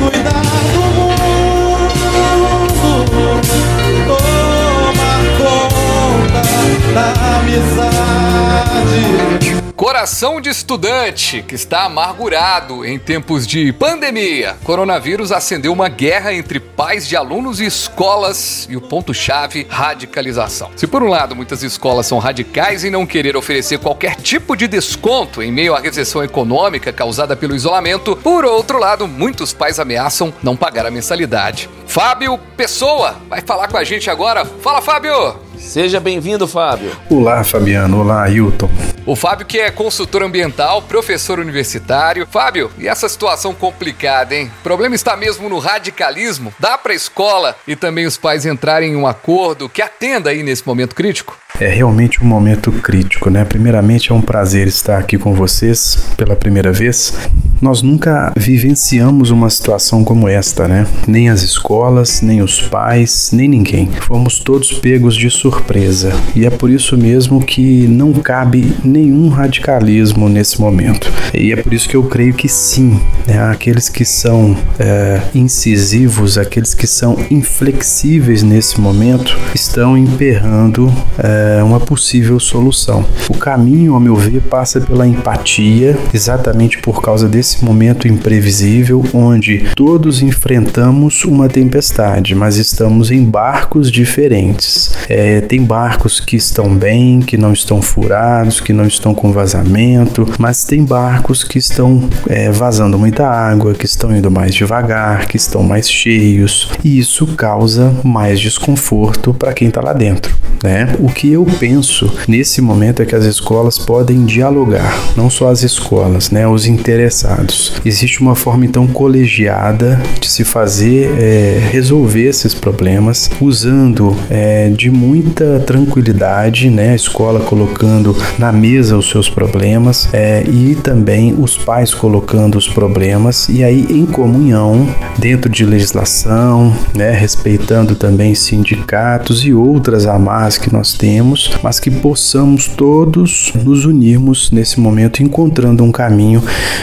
Coração 10.00 10.40
de 10.40 10.48
estudante 10.48 11.42
que 11.42 11.54
está 11.54 11.84
amargurado 11.84 12.86
em 12.86 12.98
tempos 12.98 13.46
de 13.46 13.70
pandemia. 13.70 14.56
Coronavírus 14.64 15.30
acendeu 15.30 15.74
uma 15.74 15.90
guerra 15.90 16.32
entre 16.32 16.58
pais 16.58 17.06
de 17.06 17.14
alunos 17.16 17.60
e 17.60 17.66
escolas 17.66 18.66
e 18.70 18.78
o 18.78 18.80
ponto-chave, 18.80 19.66
radicalização. 19.68 20.70
Se 20.74 20.86
por 20.86 21.02
um 21.02 21.08
lado 21.08 21.36
muitas 21.36 21.62
escolas 21.62 22.06
são 22.06 22.18
radicais 22.18 22.82
em 22.82 22.90
não 22.90 23.04
querer 23.04 23.36
oferecer 23.36 23.78
qualquer 23.78 24.16
tipo 24.16 24.56
de 24.56 24.66
desconto 24.66 25.42
em 25.42 25.52
meio 25.52 25.74
à 25.74 25.80
recessão 25.80 26.24
econômica 26.24 26.94
causada 26.94 27.36
pelo 27.36 27.54
isolamento, 27.54 28.16
por 28.16 28.46
outro 28.46 28.78
lado, 28.78 29.06
muitos 29.06 29.52
pais 29.52 29.78
ameaçam 29.78 30.32
não 30.42 30.56
pagar 30.56 30.86
a 30.86 30.90
mensalidade. 30.90 31.68
Fábio 31.86 32.38
Pessoa 32.56 33.16
vai 33.28 33.42
falar 33.42 33.68
com 33.68 33.76
a 33.76 33.84
gente 33.84 34.08
agora. 34.08 34.46
Fala, 34.46 34.80
Fábio! 34.80 35.49
Seja 35.60 36.00
bem-vindo, 36.00 36.48
Fábio. 36.48 36.90
Olá, 37.08 37.44
Fabiano. 37.44 38.00
Olá, 38.00 38.24
Ailton. 38.24 38.68
O 39.06 39.14
Fábio, 39.14 39.46
que 39.46 39.60
é 39.60 39.70
consultor 39.70 40.22
ambiental, 40.22 40.82
professor 40.82 41.38
universitário. 41.38 42.26
Fábio, 42.26 42.70
e 42.78 42.88
essa 42.88 43.08
situação 43.08 43.54
complicada, 43.54 44.34
hein? 44.34 44.50
O 44.60 44.62
problema 44.62 44.94
está 44.94 45.16
mesmo 45.16 45.48
no 45.48 45.58
radicalismo? 45.58 46.52
Dá 46.58 46.76
para 46.76 46.92
a 46.92 46.96
escola 46.96 47.54
e 47.68 47.76
também 47.76 48.06
os 48.06 48.16
pais 48.16 48.44
entrarem 48.44 48.92
em 48.92 48.96
um 48.96 49.06
acordo 49.06 49.68
que 49.68 49.82
atenda 49.82 50.30
aí 50.30 50.42
nesse 50.42 50.66
momento 50.66 50.94
crítico? 50.94 51.39
É 51.60 51.68
realmente 51.68 52.24
um 52.24 52.26
momento 52.26 52.72
crítico, 52.72 53.28
né? 53.28 53.44
Primeiramente, 53.44 54.10
é 54.10 54.14
um 54.14 54.22
prazer 54.22 54.66
estar 54.66 54.96
aqui 54.96 55.18
com 55.18 55.34
vocês 55.34 56.06
pela 56.16 56.34
primeira 56.34 56.72
vez. 56.72 57.12
Nós 57.60 57.82
nunca 57.82 58.32
vivenciamos 58.34 59.30
uma 59.30 59.50
situação 59.50 60.02
como 60.02 60.26
esta, 60.26 60.66
né? 60.66 60.86
Nem 61.06 61.28
as 61.28 61.42
escolas, 61.42 62.22
nem 62.22 62.40
os 62.40 62.62
pais, 62.62 63.28
nem 63.34 63.46
ninguém. 63.46 63.90
Fomos 64.00 64.38
todos 64.38 64.72
pegos 64.72 65.14
de 65.14 65.28
surpresa. 65.28 66.10
E 66.34 66.46
é 66.46 66.50
por 66.50 66.70
isso 66.70 66.96
mesmo 66.96 67.44
que 67.44 67.86
não 67.86 68.14
cabe 68.14 68.74
nenhum 68.82 69.28
radicalismo 69.28 70.30
nesse 70.30 70.58
momento. 70.58 71.12
E 71.34 71.52
é 71.52 71.56
por 71.56 71.74
isso 71.74 71.86
que 71.86 71.96
eu 71.96 72.04
creio 72.04 72.32
que 72.32 72.48
sim, 72.48 72.98
né? 73.26 73.38
aqueles 73.50 73.90
que 73.90 74.06
são 74.06 74.56
é, 74.78 75.20
incisivos, 75.34 76.38
aqueles 76.38 76.72
que 76.72 76.86
são 76.86 77.18
inflexíveis 77.30 78.42
nesse 78.42 78.80
momento, 78.80 79.36
estão 79.54 79.98
emperrando. 79.98 80.90
É, 81.18 81.49
uma 81.62 81.80
possível 81.80 82.38
solução. 82.38 83.04
O 83.28 83.34
caminho, 83.34 83.94
ao 83.94 84.00
meu 84.00 84.16
ver, 84.16 84.40
passa 84.42 84.80
pela 84.80 85.06
empatia, 85.06 85.98
exatamente 86.12 86.78
por 86.78 87.02
causa 87.02 87.28
desse 87.28 87.64
momento 87.64 88.08
imprevisível 88.08 89.04
onde 89.12 89.70
todos 89.74 90.22
enfrentamos 90.22 91.24
uma 91.24 91.48
tempestade, 91.48 92.34
mas 92.34 92.56
estamos 92.56 93.10
em 93.10 93.24
barcos 93.24 93.90
diferentes. 93.90 94.92
É, 95.08 95.40
tem 95.40 95.62
barcos 95.62 96.20
que 96.20 96.36
estão 96.36 96.74
bem, 96.74 97.20
que 97.20 97.36
não 97.36 97.52
estão 97.52 97.82
furados, 97.82 98.60
que 98.60 98.72
não 98.72 98.86
estão 98.86 99.14
com 99.14 99.32
vazamento, 99.32 100.26
mas 100.38 100.64
tem 100.64 100.84
barcos 100.84 101.44
que 101.44 101.58
estão 101.58 102.08
é, 102.28 102.50
vazando 102.50 102.98
muita 102.98 103.26
água, 103.26 103.74
que 103.74 103.84
estão 103.84 104.14
indo 104.14 104.30
mais 104.30 104.54
devagar, 104.54 105.26
que 105.26 105.36
estão 105.36 105.62
mais 105.62 105.90
cheios, 105.90 106.70
e 106.84 106.98
isso 106.98 107.26
causa 107.28 107.92
mais 108.02 108.40
desconforto 108.40 109.34
para 109.34 109.52
quem 109.52 109.68
está 109.68 109.80
lá 109.80 109.92
dentro. 109.92 110.39
Né? 110.62 110.94
O 110.98 111.08
que 111.08 111.32
eu 111.32 111.46
penso 111.58 112.12
nesse 112.28 112.60
momento 112.60 113.00
é 113.00 113.06
que 113.06 113.14
as 113.14 113.24
escolas 113.24 113.78
podem 113.78 114.24
dialogar, 114.24 114.94
não 115.16 115.30
só 115.30 115.48
as 115.48 115.62
escolas, 115.62 116.30
né, 116.30 116.46
os 116.46 116.66
interessados. 116.66 117.72
Existe 117.84 118.20
uma 118.20 118.34
forma 118.34 118.66
então 118.66 118.86
colegiada 118.86 120.00
de 120.20 120.28
se 120.28 120.44
fazer 120.44 121.10
é, 121.18 121.58
resolver 121.70 122.28
esses 122.28 122.52
problemas 122.52 123.30
usando 123.40 124.14
é, 124.28 124.68
de 124.68 124.90
muita 124.90 125.60
tranquilidade, 125.60 126.68
né, 126.68 126.90
a 126.92 126.94
escola 126.94 127.40
colocando 127.40 128.14
na 128.38 128.52
mesa 128.52 128.96
os 128.96 129.08
seus 129.08 129.30
problemas 129.30 130.08
é, 130.12 130.42
e 130.46 130.74
também 130.74 131.34
os 131.38 131.56
pais 131.56 131.94
colocando 131.94 132.58
os 132.58 132.68
problemas 132.68 133.48
e 133.48 133.64
aí 133.64 133.86
em 133.88 134.04
comunhão 134.04 134.86
dentro 135.18 135.50
de 135.50 135.64
legislação, 135.64 136.74
né, 136.94 137.12
respeitando 137.12 137.94
também 137.94 138.34
sindicatos 138.34 139.44
e 139.44 139.54
outras 139.54 140.06
amarras 140.06 140.49
que 140.58 140.72
nós 140.72 140.94
temos, 140.94 141.50
mas 141.62 141.80
que 141.80 141.90
possamos 141.90 142.66
todos 142.66 143.52
nos 143.64 143.84
unirmos 143.84 144.50
nesse 144.50 144.80
momento, 144.80 145.22
encontrando 145.22 145.84
um 145.84 145.92
caminho 145.92 146.42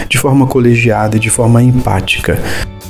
de 0.09 0.17
forma 0.17 0.47
colegiada 0.47 1.17
e 1.17 1.19
de 1.19 1.29
forma 1.29 1.61
empática. 1.61 2.41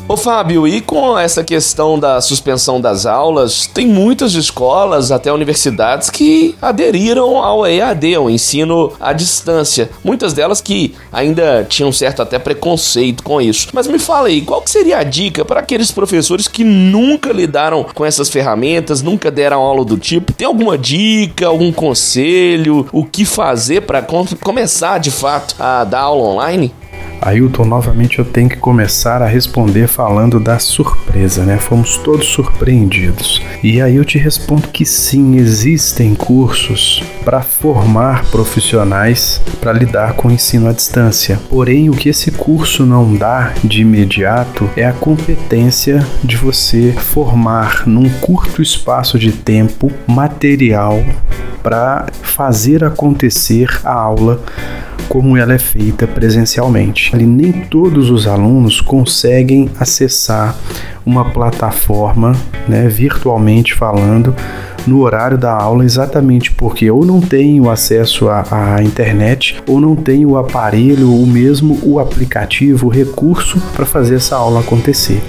Ô 0.09 0.15
Fábio, 0.15 0.65
e 0.65 0.79
com 0.79 1.19
essa 1.19 1.43
questão 1.43 1.99
da 1.99 2.21
suspensão 2.21 2.79
das 2.79 3.05
aulas, 3.05 3.67
tem 3.67 3.85
muitas 3.85 4.35
escolas, 4.35 5.11
até 5.11 5.33
universidades, 5.33 6.09
que 6.09 6.55
aderiram 6.61 7.43
ao 7.43 7.67
EAD, 7.67 8.15
ao 8.15 8.29
ensino 8.29 8.93
à 9.01 9.11
distância. 9.11 9.89
Muitas 10.05 10.31
delas 10.31 10.61
que 10.61 10.95
ainda 11.11 11.65
tinham 11.67 11.91
certo 11.91 12.21
até 12.21 12.39
preconceito 12.39 13.21
com 13.21 13.41
isso. 13.41 13.67
Mas 13.73 13.85
me 13.85 13.99
fala 13.99 14.29
aí, 14.29 14.41
qual 14.43 14.63
seria 14.65 14.99
a 14.99 15.03
dica 15.03 15.43
para 15.43 15.59
aqueles 15.59 15.91
professores 15.91 16.47
que 16.47 16.63
nunca 16.63 17.33
lidaram 17.33 17.83
com 17.83 18.05
essas 18.05 18.29
ferramentas, 18.29 19.01
nunca 19.01 19.29
deram 19.29 19.59
aula 19.61 19.83
do 19.83 19.97
tipo? 19.97 20.31
Tem 20.31 20.47
alguma 20.47 20.77
dica, 20.77 21.47
algum 21.47 21.73
conselho, 21.73 22.87
o 22.93 23.03
que 23.03 23.25
fazer 23.25 23.81
para 23.81 24.01
começar 24.41 24.99
de 24.99 25.11
fato 25.11 25.53
a 25.59 25.83
dar 25.83 25.99
aula 25.99 26.29
online? 26.29 26.73
Ailton, 27.21 27.65
novamente 27.65 28.19
eu 28.19 28.25
tenho 28.25 28.49
que 28.49 28.57
começar 28.57 29.21
a 29.21 29.27
responder 29.27 29.87
falando 29.87 30.39
da 30.39 30.59
surpresa, 30.59 31.43
né? 31.43 31.57
Fomos 31.57 31.97
todos 31.97 32.27
surpreendidos. 32.27 33.41
E 33.63 33.81
aí 33.81 33.95
eu 33.95 34.05
te 34.05 34.17
respondo 34.17 34.67
que 34.67 34.85
sim, 34.85 35.35
existem 35.37 36.13
cursos 36.15 37.03
para 37.25 37.41
formar 37.41 38.25
profissionais 38.31 39.41
para 39.59 39.73
lidar 39.73 40.13
com 40.13 40.27
o 40.27 40.31
ensino 40.31 40.69
à 40.69 40.71
distância. 40.71 41.39
Porém, 41.49 41.89
o 41.89 41.93
que 41.93 42.09
esse 42.09 42.31
curso 42.31 42.85
não 42.85 43.15
dá 43.15 43.53
de 43.63 43.81
imediato 43.81 44.69
é 44.77 44.85
a 44.85 44.93
competência 44.93 46.05
de 46.23 46.37
você 46.37 46.93
formar 46.93 47.87
num 47.87 48.09
curto 48.19 48.61
espaço 48.61 49.17
de 49.17 49.31
tempo 49.31 49.91
material 50.07 51.03
para 51.61 52.05
fazer 52.21 52.83
acontecer 52.83 53.81
a 53.83 53.91
aula 53.91 54.41
como 55.07 55.37
ela 55.37 55.53
é 55.53 55.57
feita 55.57 56.07
presencialmente. 56.07 57.15
Ali 57.15 57.25
nem 57.25 57.51
todos 57.51 58.09
os 58.09 58.27
alunos 58.27 58.81
conseguem 58.81 59.69
acessar 59.79 60.55
uma 61.05 61.25
plataforma, 61.25 62.35
né, 62.67 62.87
virtualmente 62.87 63.73
falando, 63.73 64.35
no 64.85 65.01
horário 65.01 65.37
da 65.37 65.51
aula, 65.51 65.83
exatamente 65.83 66.51
porque 66.51 66.89
ou 66.89 67.05
não 67.05 67.19
tem 67.19 67.59
o 67.59 67.69
acesso 67.69 68.29
à, 68.29 68.75
à 68.75 68.83
internet 68.83 69.61
ou 69.67 69.81
não 69.81 69.95
tem 69.95 70.25
o 70.25 70.37
aparelho, 70.37 71.11
ou 71.11 71.25
mesmo 71.25 71.79
o 71.83 71.99
aplicativo, 71.99 72.87
o 72.87 72.89
recurso 72.89 73.61
para 73.75 73.85
fazer 73.85 74.15
essa 74.15 74.35
aula 74.35 74.61
acontecer. 74.61 75.21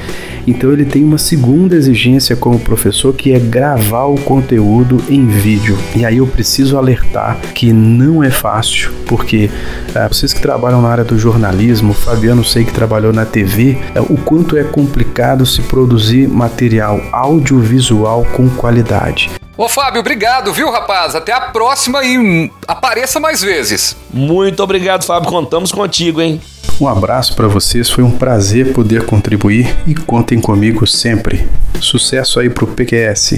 Então 0.49 0.73
ele 0.73 0.87
tem 0.87 1.05
uma 1.05 1.19
segunda 1.19 1.77
exigência 1.77 2.35
como 2.35 2.59
professor 2.59 3.13
que 3.13 3.35
é 3.35 3.39
gravar 3.39 4.07
o 4.07 4.19
conteúdo 4.19 5.05
em 5.09 5.27
vídeo. 5.27 5.79
E 5.95 6.07
aí 6.07 6.17
eu 6.17 6.27
preciso 6.27 6.79
alertar 6.79 7.39
que 7.55 7.71
não 7.71 8.25
é 8.25 8.31
fácil, 8.31 8.91
porque 9.07 9.51
é, 9.95 10.09
vocês 10.09 10.33
que 10.33 10.41
trabalham 10.41 10.81
na 10.81 10.89
área 10.89 11.05
do 11.05 11.19
jornalismo, 11.19 11.93
Fabiano 11.93 12.43
sei 12.43 12.65
que 12.65 12.73
trabalhou 12.73 13.13
na 13.13 13.27
TV, 13.27 13.77
é, 13.95 14.01
o 14.01 14.17
quanto 14.17 14.57
é 14.57 14.65
complicado 14.65 15.45
se 15.45 15.61
produzir 15.63 16.29
material 16.29 16.99
audiovisual 17.13 18.25
com 18.35 18.49
qualidade. 18.49 19.31
Ô 19.55 19.69
Fábio, 19.69 20.01
obrigado, 20.01 20.53
viu, 20.53 20.71
rapaz? 20.71 21.15
Até 21.15 21.33
a 21.33 21.41
próxima 21.41 22.05
e 22.05 22.51
apareça 22.67 23.19
mais 23.19 23.43
vezes. 23.43 23.97
Muito 24.11 24.63
obrigado, 24.63 25.05
Fábio. 25.05 25.29
Contamos 25.29 25.73
contigo, 25.73 26.23
hein? 26.23 26.41
Um 26.81 26.87
abraço 26.87 27.35
para 27.35 27.49
vocês, 27.49 27.91
foi 27.91 28.05
um 28.05 28.11
prazer 28.13 28.73
poder 28.73 29.05
contribuir 29.05 29.75
e 29.85 29.97
contem 29.97 30.41
comigo 30.41 30.87
sempre. 30.87 31.49
Sucesso 31.81 32.39
aí 32.39 32.49
pro 32.49 32.69
PQS. 32.69 33.35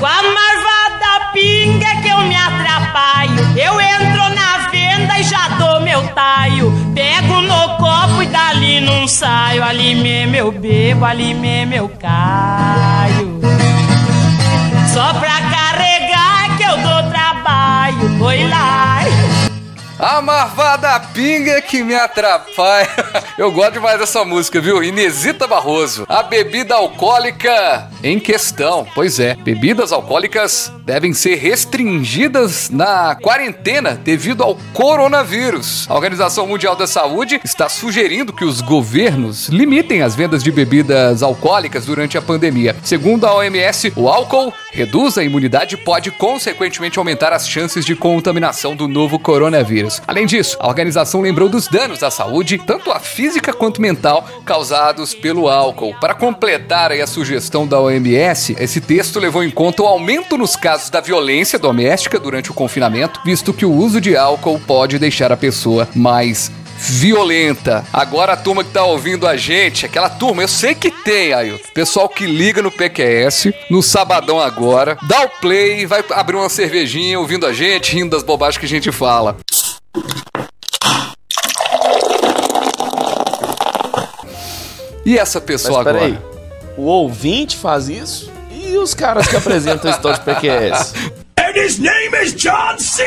Com 0.00 0.06
a 0.06 0.22
marvada 0.22 1.30
pinga 1.32 2.02
que 2.02 2.08
eu 2.08 2.18
me 2.22 2.34
atrapalho, 2.34 3.38
eu 3.56 3.80
entro 3.80 4.34
na 4.34 4.68
venda 4.68 5.20
e 5.20 5.22
já 5.22 5.48
dou 5.58 5.80
meu 5.80 6.02
taio. 6.08 6.72
Pego 6.92 7.40
no 7.40 7.76
copo 7.76 8.20
e 8.20 8.26
dali 8.26 8.80
não 8.80 9.06
saio, 9.06 9.62
ali 9.62 9.94
bebo, 10.50 11.04
ali. 11.04 11.34
A 20.14 20.22
marvada 20.22 21.00
pinga 21.12 21.60
que 21.60 21.82
me 21.82 21.92
atrapalha. 21.92 22.88
Eu 23.36 23.50
gosto 23.50 23.72
demais 23.72 23.98
dessa 23.98 24.24
música, 24.24 24.60
viu? 24.60 24.80
Inesita 24.80 25.48
Barroso. 25.48 26.06
A 26.08 26.22
bebida 26.22 26.76
alcoólica 26.76 27.90
em 28.00 28.20
questão. 28.20 28.86
Pois 28.94 29.18
é, 29.18 29.34
bebidas 29.34 29.90
alcoólicas 29.90 30.72
devem 30.84 31.12
ser 31.12 31.34
restringidas 31.34 32.70
na 32.70 33.16
quarentena 33.16 33.94
devido 34.04 34.44
ao 34.44 34.56
coronavírus. 34.72 35.86
A 35.90 35.94
Organização 35.94 36.46
Mundial 36.46 36.76
da 36.76 36.86
Saúde 36.86 37.40
está 37.42 37.68
sugerindo 37.68 38.32
que 38.32 38.44
os 38.44 38.60
governos 38.60 39.48
limitem 39.48 40.02
as 40.02 40.14
vendas 40.14 40.44
de 40.44 40.52
bebidas 40.52 41.24
alcoólicas 41.24 41.86
durante 41.86 42.16
a 42.16 42.22
pandemia. 42.22 42.76
Segundo 42.84 43.26
a 43.26 43.34
OMS, 43.34 43.92
o 43.96 44.08
álcool 44.08 44.52
reduz 44.70 45.16
a 45.16 45.24
imunidade 45.24 45.74
e 45.74 45.78
pode, 45.78 46.10
consequentemente, 46.10 46.98
aumentar 46.98 47.32
as 47.32 47.48
chances 47.48 47.84
de 47.84 47.96
contaminação 47.96 48.76
do 48.76 48.86
novo 48.86 49.18
coronavírus. 49.18 50.03
Além 50.06 50.26
disso, 50.26 50.56
a 50.60 50.66
organização 50.66 51.20
lembrou 51.20 51.48
dos 51.48 51.68
danos 51.68 52.02
à 52.02 52.10
saúde, 52.10 52.58
tanto 52.58 52.90
a 52.90 53.00
física 53.00 53.52
quanto 53.52 53.80
mental, 53.80 54.26
causados 54.44 55.14
pelo 55.14 55.48
álcool. 55.48 55.94
Para 56.00 56.14
completar 56.14 56.92
a 56.92 57.06
sugestão 57.06 57.66
da 57.66 57.80
OMS, 57.80 58.56
esse 58.58 58.80
texto 58.80 59.18
levou 59.18 59.42
em 59.42 59.50
conta 59.50 59.82
o 59.82 59.86
aumento 59.86 60.36
nos 60.36 60.56
casos 60.56 60.90
da 60.90 61.00
violência 61.00 61.58
doméstica 61.58 62.18
durante 62.18 62.50
o 62.50 62.54
confinamento, 62.54 63.20
visto 63.24 63.52
que 63.52 63.64
o 63.64 63.72
uso 63.72 64.00
de 64.00 64.16
álcool 64.16 64.60
pode 64.66 64.98
deixar 64.98 65.32
a 65.32 65.36
pessoa 65.36 65.88
mais 65.94 66.50
violenta. 66.76 67.84
Agora 67.92 68.32
a 68.32 68.36
turma 68.36 68.64
que 68.64 68.70
tá 68.70 68.84
ouvindo 68.84 69.26
a 69.26 69.36
gente, 69.36 69.86
aquela 69.86 70.08
turma, 70.08 70.42
eu 70.42 70.48
sei 70.48 70.74
que 70.74 70.90
tem, 70.90 71.32
aí, 71.32 71.58
pessoal 71.72 72.08
que 72.08 72.26
liga 72.26 72.60
no 72.60 72.70
PQS, 72.70 73.52
no 73.70 73.82
sabadão 73.82 74.40
agora, 74.40 74.96
dá 75.08 75.22
o 75.22 75.28
play, 75.40 75.86
vai 75.86 76.04
abrir 76.10 76.36
uma 76.36 76.48
cervejinha 76.48 77.18
ouvindo 77.18 77.46
a 77.46 77.52
gente, 77.52 77.94
rindo 77.94 78.10
das 78.10 78.22
bobagens 78.22 78.58
que 78.58 78.66
a 78.66 78.68
gente 78.68 78.90
fala. 78.92 79.36
E 85.04 85.18
essa 85.18 85.40
pessoa 85.40 85.84
Mas 85.84 85.92
peraí, 85.92 86.12
agora? 86.14 86.34
o 86.78 86.82
ouvinte 86.84 87.56
faz 87.56 87.88
isso? 87.88 88.32
E 88.50 88.76
os 88.78 88.94
caras 88.94 89.26
que 89.28 89.36
apresentam 89.36 89.90
a 89.90 89.94
história 89.94 90.18
de 90.18 90.24
PQS? 90.24 90.94
And 91.38 91.56
his 91.56 91.78
name 91.78 92.14
is 92.22 92.32
John 92.34 92.78
C. 92.78 93.02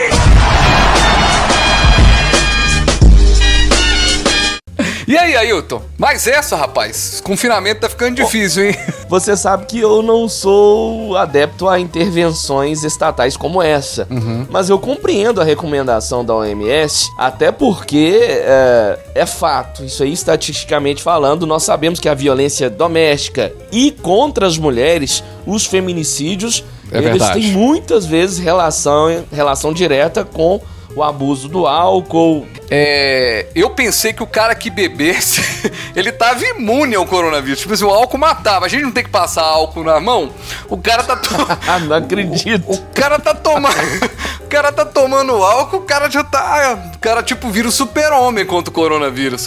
E 5.07 5.17
aí, 5.17 5.37
Ailton? 5.37 5.81
Mas 5.97 6.27
essa, 6.27 6.57
rapaz, 6.57 7.21
confinamento 7.23 7.79
tá 7.79 7.89
ficando 7.89 8.15
difícil, 8.15 8.65
hein? 8.67 8.75
Você 9.07 9.37
sabe 9.37 9.65
que 9.65 9.79
eu 9.79 10.01
não 10.01 10.27
sou 10.27 11.15
adepto 11.15 11.69
a 11.69 11.79
intervenções 11.79 12.83
estatais 12.83 13.37
como 13.37 13.61
essa. 13.61 14.05
Mas 14.49 14.69
eu 14.69 14.77
compreendo 14.77 15.39
a 15.39 15.45
recomendação 15.45 16.25
da 16.25 16.35
OMS, 16.35 17.09
até 17.17 17.53
porque 17.53 18.19
é, 18.21 18.99
é 19.15 19.25
fato, 19.25 19.85
isso 19.85 20.03
aí 20.03 20.11
estatisticamente 20.11 21.01
falando, 21.01 21.47
nós 21.47 21.63
sabemos 21.63 22.01
que 22.01 22.09
a 22.09 22.13
violência 22.13 22.69
doméstica 22.69 23.53
e 23.71 23.91
contra 23.91 24.45
as 24.45 24.57
mulheres, 24.57 25.23
os 25.45 25.65
feminicídios, 25.65 26.65
É 26.91 26.97
eles 26.97 27.11
verdade. 27.11 27.39
têm 27.39 27.51
muitas 27.53 28.05
vezes 28.05 28.39
relação, 28.39 29.23
relação 29.31 29.71
direta 29.71 30.25
com 30.25 30.59
o 30.97 31.03
abuso 31.03 31.47
do 31.47 31.67
álcool. 31.67 32.47
É, 32.71 33.45
eu 33.53 33.69
pensei 33.69 34.13
que 34.13 34.23
o 34.23 34.27
cara 34.27 34.55
que 34.55 34.71
bebesse, 34.71 35.41
ele 35.95 36.11
tava 36.11 36.43
imune 36.43 36.95
ao 36.95 37.05
coronavírus. 37.05 37.59
Tipo 37.59 37.75
assim, 37.75 37.85
o 37.85 37.89
álcool 37.89 38.17
matava. 38.17 38.65
A 38.65 38.67
gente 38.67 38.83
não 38.83 38.91
tem 38.91 39.03
que 39.03 39.09
passar 39.11 39.43
álcool 39.43 39.83
na 39.83 39.99
mão. 39.99 40.31
O 40.67 40.77
cara 40.77 41.03
tá. 41.03 41.15
To... 41.15 41.29
Ah, 41.67 41.79
não 41.79 41.95
acredito. 41.95 42.71
O 42.71 42.81
cara 42.93 43.19
tá 43.19 43.33
tomando. 43.33 43.75
O 44.47 44.49
cara 44.49 44.71
tá 44.71 44.85
tomando 44.85 45.33
álcool, 45.43 45.79
o 45.79 45.81
cara 45.81 46.09
já 46.09 46.23
tá. 46.23 46.79
O 46.95 46.99
cara, 46.99 47.21
tipo, 47.21 47.49
vira 47.49 47.67
o 47.67 47.71
super-homem 47.71 48.45
contra 48.45 48.71
o 48.71 48.73
coronavírus. 48.73 49.45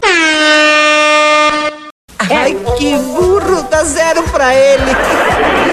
Ai, 2.18 2.54
que 2.76 2.94
burro, 2.98 3.62
dá 3.70 3.82
zero 3.82 4.22
pra 4.24 4.54
ele. 4.54 4.92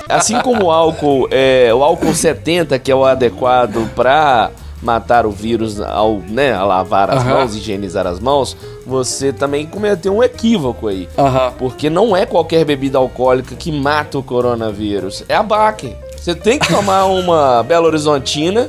Assim 0.07 0.39
como 0.39 0.67
o 0.67 0.71
álcool, 0.71 1.27
é, 1.29 1.73
o 1.73 1.83
álcool 1.83 2.15
70, 2.15 2.79
que 2.79 2.89
é 2.89 2.95
o 2.95 3.03
adequado 3.03 3.85
para 3.93 4.49
matar 4.81 5.25
o 5.25 5.31
vírus 5.31 5.79
ao, 5.81 6.19
né, 6.29 6.53
a 6.53 6.63
lavar 6.63 7.09
as 7.09 7.23
Aham. 7.23 7.33
mãos, 7.33 7.55
higienizar 7.55 8.05
as 8.05 8.19
mãos, 8.19 8.55
você 8.85 9.33
também 9.33 9.65
cometeu 9.65 10.15
um 10.15 10.23
equívoco 10.23 10.87
aí. 10.87 11.09
Aham. 11.17 11.53
Porque 11.57 11.89
não 11.89 12.15
é 12.15 12.25
qualquer 12.25 12.63
bebida 12.65 12.97
alcoólica 12.97 13.55
que 13.55 13.71
mata 13.71 14.17
o 14.17 14.23
coronavírus, 14.23 15.23
é 15.27 15.35
a 15.35 15.43
Baque. 15.43 15.95
Você 16.15 16.35
tem 16.35 16.59
que 16.59 16.67
tomar 16.67 17.05
uma 17.11 17.63
Belo 17.63 17.87
Horizontina 17.87 18.67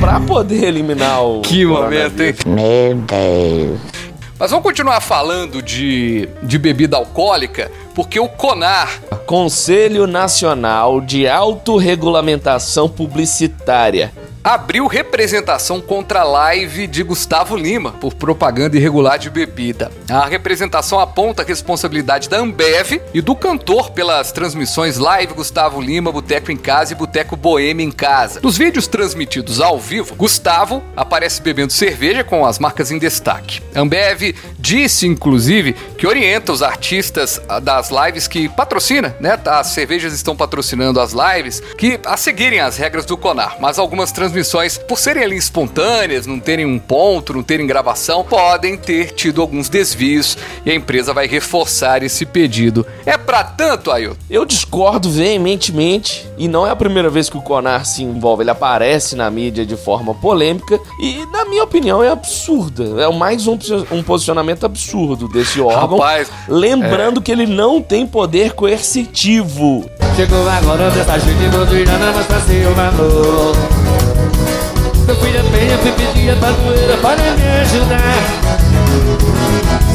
pra 0.00 0.20
poder 0.20 0.64
eliminar 0.64 1.24
o 1.24 1.40
Que 1.40 1.64
momento, 1.66 2.20
hein? 2.22 2.34
Meu 2.46 2.96
Deus. 2.96 3.80
Mas 4.38 4.50
vamos 4.50 4.64
continuar 4.64 5.00
falando 5.00 5.62
de, 5.62 6.28
de 6.42 6.58
bebida 6.58 6.96
alcoólica, 6.96 7.70
porque 7.94 8.18
o 8.18 8.28
CONAR, 8.28 9.00
Conselho 9.24 10.04
Nacional 10.08 11.00
de 11.00 11.28
Autorregulamentação 11.28 12.88
Publicitária. 12.88 14.12
Abriu 14.44 14.86
representação 14.86 15.80
contra 15.80 16.20
a 16.20 16.24
live 16.24 16.86
de 16.86 17.02
Gustavo 17.02 17.56
Lima 17.56 17.92
por 17.92 18.14
propaganda 18.14 18.76
irregular 18.76 19.18
de 19.18 19.30
bebida. 19.30 19.92
A 20.10 20.26
representação 20.26 20.98
aponta 20.98 21.42
a 21.42 21.44
responsabilidade 21.44 22.28
da 22.28 22.38
Ambev 22.38 23.00
e 23.14 23.20
do 23.20 23.36
cantor 23.36 23.90
pelas 23.90 24.32
transmissões 24.32 24.98
live 24.98 25.34
Gustavo 25.34 25.80
Lima, 25.80 26.10
Boteco 26.10 26.50
em 26.50 26.56
Casa 26.56 26.92
e 26.92 26.96
Boteco 26.96 27.36
Boêmia 27.36 27.84
em 27.84 27.92
Casa. 27.92 28.40
Nos 28.42 28.58
vídeos 28.58 28.86
transmitidos 28.86 29.60
ao 29.60 29.78
vivo, 29.78 30.14
Gustavo 30.16 30.82
aparece 30.96 31.40
bebendo 31.40 31.72
cerveja 31.72 32.24
com 32.24 32.44
as 32.44 32.58
marcas 32.58 32.90
em 32.90 32.98
destaque. 32.98 33.62
A 33.74 33.80
Ambev 33.80 34.34
disse, 34.58 35.06
inclusive, 35.06 35.72
que 35.96 36.06
orienta 36.06 36.52
os 36.52 36.62
artistas 36.62 37.40
das 37.62 37.90
lives 37.90 38.26
que 38.26 38.48
patrocina, 38.48 39.14
né? 39.20 39.38
As 39.46 39.68
cervejas 39.68 40.12
estão 40.12 40.34
patrocinando 40.34 41.00
as 41.00 41.12
lives, 41.12 41.60
que 41.78 42.00
a 42.04 42.16
seguirem 42.16 42.60
as 42.60 42.76
regras 42.76 43.04
do 43.04 43.16
Conar. 43.16 43.56
Mas 43.60 43.78
algumas 43.78 44.10
transmissões, 44.10 44.31
por 44.88 44.98
serem 44.98 45.24
ali 45.24 45.36
espontâneas, 45.36 46.26
não 46.26 46.40
terem 46.40 46.66
um 46.66 46.78
ponto, 46.78 47.32
não 47.32 47.42
terem 47.42 47.66
gravação, 47.66 48.24
podem 48.24 48.76
ter 48.76 49.12
tido 49.12 49.40
alguns 49.40 49.68
desvios 49.68 50.36
e 50.64 50.70
a 50.70 50.74
empresa 50.74 51.12
vai 51.12 51.26
reforçar 51.26 52.02
esse 52.02 52.24
pedido. 52.24 52.86
É 53.04 53.16
pra 53.16 53.44
tanto, 53.44 53.90
Ailton? 53.90 54.16
Eu 54.28 54.44
discordo 54.44 55.10
veementemente 55.10 56.28
e 56.38 56.48
não 56.48 56.66
é 56.66 56.70
a 56.70 56.76
primeira 56.76 57.10
vez 57.10 57.28
que 57.28 57.36
o 57.36 57.42
Conar 57.42 57.84
se 57.84 58.02
envolve, 58.02 58.42
ele 58.42 58.50
aparece 58.50 59.14
na 59.16 59.30
mídia 59.30 59.64
de 59.64 59.76
forma 59.76 60.14
polêmica 60.14 60.78
e, 61.00 61.26
na 61.26 61.44
minha 61.44 61.64
opinião, 61.64 62.02
é 62.02 62.08
absurda. 62.08 63.02
É 63.02 63.12
mais 63.12 63.46
um, 63.46 63.58
um 63.90 64.02
posicionamento 64.02 64.64
absurdo 64.64 65.28
desse 65.28 65.60
órgão. 65.60 65.98
Rapaz, 65.98 66.30
lembrando 66.48 67.20
que 67.20 67.30
ele 67.30 67.46
não 67.46 67.80
tem 67.80 68.06
poder 68.06 68.52
coercitivo. 68.52 69.90
Chegou 70.16 70.48
agora, 70.48 70.90
dessa 70.90 71.18
gente 71.18 71.48
doutrina, 71.50 72.12
mas 72.14 72.26
pra 72.26 72.40
ser 72.40 72.66
o 72.66 72.74
valor. 72.74 74.21
Eu 75.08 75.16
fui 75.16 75.32
da 75.32 75.42
penha, 75.44 75.78
fui 75.78 75.92
pedir 75.92 76.30
a 76.30 76.36
padroeira 76.36 76.96
para 76.98 77.22
me 77.34 77.48
ajudar. 77.60 78.42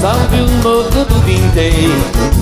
Salve 0.01 0.41
o 0.41 0.63
louco 0.63 1.05
do 1.05 1.19
vintei, 1.21 1.89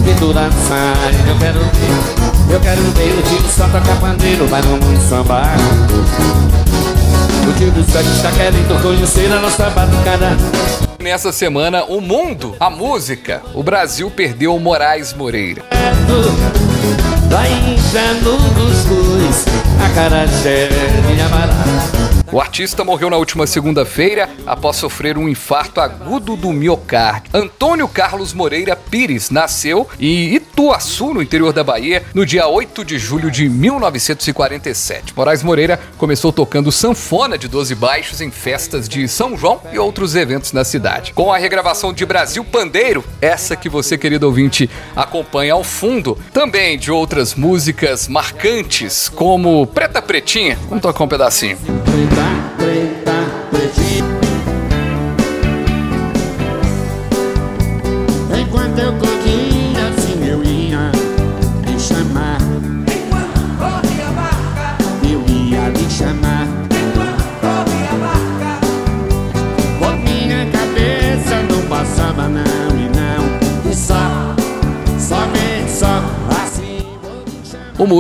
pintura 0.04 0.50
sai, 0.68 1.16
eu 1.30 1.38
quero 1.40 1.60
ver. 1.60 2.54
Eu 2.54 2.60
quero 2.60 2.82
ver 2.82 3.18
o 3.18 3.22
tio 3.24 3.50
só 3.50 3.66
tocar 3.66 4.00
pandeiro, 4.00 4.48
mas 4.50 4.66
não 4.66 4.78
muito 4.78 5.02
sambar. 5.08 5.56
O 7.48 7.54
tio 7.54 7.72
do 7.72 7.84
sexo 7.92 8.12
está 8.12 8.32
querendo 8.32 8.82
conhecer 8.82 9.32
a 9.32 9.40
nossa 9.40 9.70
batucada. 9.70 10.36
Nessa 11.00 11.32
semana, 11.32 11.84
o 11.86 12.02
mundo, 12.02 12.56
a 12.60 12.70
música, 12.70 13.42
o 13.54 13.62
Brasil 13.62 14.10
perdeu 14.10 14.56
o 14.56 14.60
Moraes 14.60 15.14
Moreira. 15.14 15.64
Vai 17.30 17.52
entrando 17.52 18.38
dos 18.54 18.86
cus, 18.88 19.46
a 19.84 19.90
cara 19.94 20.26
de 20.26 21.22
amarrar. 21.22 21.95
O 22.32 22.42
artista 22.42 22.84
morreu 22.84 23.10
na 23.10 23.18
última 23.18 23.46
segunda-feira 23.46 24.30
após 24.48 24.78
sofrer 24.78 25.18
um 25.18 25.30
infarto 25.30 25.80
agudo 25.80 26.36
do 26.36 26.52
miocárdio. 26.52 27.30
Antônio 27.34 27.88
Carlos 27.88 28.34
Moreira 28.34 28.76
Pires 28.76 29.30
nasceu 29.30 29.88
em 30.00 30.34
Ituaçu, 30.34 31.14
no 31.14 31.22
interior 31.22 31.54
da 31.54 31.64
Bahia, 31.64 32.04
no 32.14 32.26
dia 32.26 32.48
8 32.48 32.84
de 32.84 32.98
julho 32.98 33.30
de 33.30 33.48
1947. 33.48 35.14
Moraes 35.16 35.44
Moreira 35.44 35.80
começou 35.98 36.34
tocando 36.34 36.72
sanfona 36.72 37.38
de 37.38 37.48
12 37.48 37.76
baixos 37.76 38.22
em 38.22 38.32
festas 38.32 38.90
de 38.90 39.08
São 39.08 39.38
João 39.38 39.62
e 39.72 39.78
outros 39.78 40.16
eventos 40.16 40.52
na 40.52 40.64
cidade. 40.64 41.14
Com 41.14 41.32
a 41.32 41.38
regravação 41.38 41.94
de 41.94 42.06
Brasil 42.06 42.44
Pandeiro, 42.44 43.04
essa 43.22 43.56
que 43.56 43.70
você, 43.70 43.98
querido 43.98 44.26
ouvinte, 44.26 44.70
acompanha 44.96 45.54
ao 45.54 45.64
fundo, 45.64 46.18
também 46.34 46.78
de 46.78 46.92
outras 46.92 47.36
músicas 47.36 48.08
marcantes, 48.08 49.10
como 49.10 49.68
Preta 49.68 50.02
Pretinha. 50.02 50.58
Vamos 50.68 50.82
tocar 50.82 51.04
um 51.04 51.08
pedacinho. 51.08 51.75
Enquanto 51.88 52.55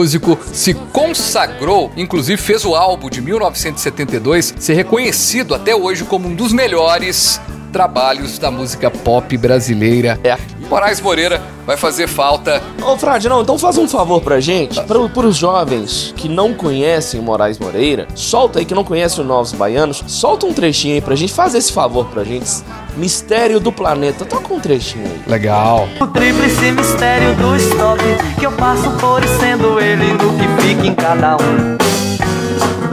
músico 0.05 0.37
se 0.53 0.75
consagrou, 0.93 1.91
inclusive 1.97 2.39
fez 2.39 2.63
o 2.63 2.75
álbum 2.75 3.09
de 3.09 3.21
1972 3.21 4.53
ser 4.59 4.75
reconhecido 4.75 5.55
até 5.55 5.75
hoje 5.75 6.03
como 6.03 6.27
um 6.27 6.35
dos 6.35 6.53
melhores 6.53 7.41
trabalhos 7.73 8.37
da 8.37 8.51
música 8.51 8.91
pop 8.91 9.35
brasileira. 9.35 10.19
É. 10.23 10.37
Moraes 10.69 10.99
Moreira 10.99 11.41
vai 11.65 11.77
fazer 11.77 12.07
falta. 12.07 12.61
Ô, 12.81 12.97
Frade, 12.97 13.27
não, 13.29 13.41
então 13.41 13.57
faz 13.57 13.77
um 13.77 13.87
favor 13.87 14.21
pra 14.21 14.39
gente, 14.39 14.81
para 14.83 14.99
os 14.99 15.35
jovens 15.35 16.13
que 16.15 16.27
não 16.27 16.53
conhecem 16.53 17.21
Moraes 17.21 17.57
Moreira, 17.57 18.07
solta 18.15 18.59
aí, 18.59 18.65
que 18.65 18.73
não 18.73 18.83
conhecem 18.83 19.23
o 19.23 19.27
Novos 19.27 19.51
Baianos, 19.51 20.03
solta 20.07 20.45
um 20.45 20.53
trechinho 20.53 20.95
aí 20.95 21.01
pra 21.01 21.15
gente, 21.15 21.33
faz 21.33 21.55
esse 21.55 21.71
favor 21.71 22.05
pra 22.07 22.23
gente. 22.23 22.63
Mistério 22.95 23.59
do 23.59 23.71
Planeta, 23.71 24.23
toca 24.23 24.53
um 24.53 24.59
trechinho 24.59 25.05
aí. 25.05 25.21
Legal. 25.27 25.87
O 25.99 26.07
tríplice 26.07 26.71
mistério 26.71 27.35
do 27.35 27.55
stop 27.57 28.01
Que 28.39 28.45
eu 28.45 28.51
passo 28.53 28.89
por 28.91 29.23
e 29.23 29.27
sendo 29.27 29.79
ele 29.79 30.13
no 30.13 30.31
que 30.37 30.61
fica 30.61 30.87
em 30.87 30.95
cada 30.95 31.35
um 31.35 31.77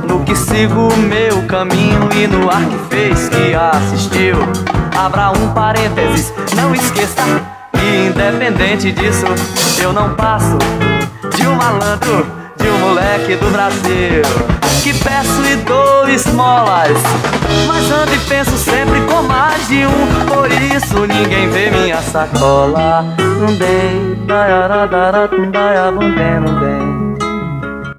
No 0.08 0.24
que 0.24 0.34
sigo 0.34 0.88
o 0.88 0.96
meu 0.96 1.46
caminho 1.46 2.08
e 2.16 2.26
no 2.26 2.50
ar 2.50 2.64
que 2.66 2.94
fez 2.94 3.28
que 3.28 3.54
assistiu 3.54 4.36
Abra 4.96 5.30
um 5.30 5.54
parênteses, 5.54 6.32
não 6.56 6.74
esqueça 6.74 7.22
que 7.82 8.06
independente 8.06 8.92
disso, 8.92 9.26
eu 9.82 9.92
não 9.92 10.14
passo 10.14 10.56
de 11.34 11.46
um 11.46 11.56
malandro, 11.56 12.24
de 12.56 12.68
um 12.68 12.78
moleque 12.78 13.34
do 13.36 13.50
Brasil. 13.50 14.22
Que 14.82 14.92
peço 14.94 15.44
e 15.46 15.56
dou 15.56 16.08
esmolas, 16.08 16.98
mas 17.66 17.90
ando 17.90 18.14
e 18.14 18.18
penso 18.28 18.56
sempre 18.56 19.00
com 19.02 19.22
mais 19.22 19.66
de 19.68 19.84
um. 19.86 20.26
Por 20.26 20.50
isso 20.50 21.06
ninguém 21.06 21.48
vê 21.50 21.70
minha 21.70 22.00
sacola. 22.02 23.04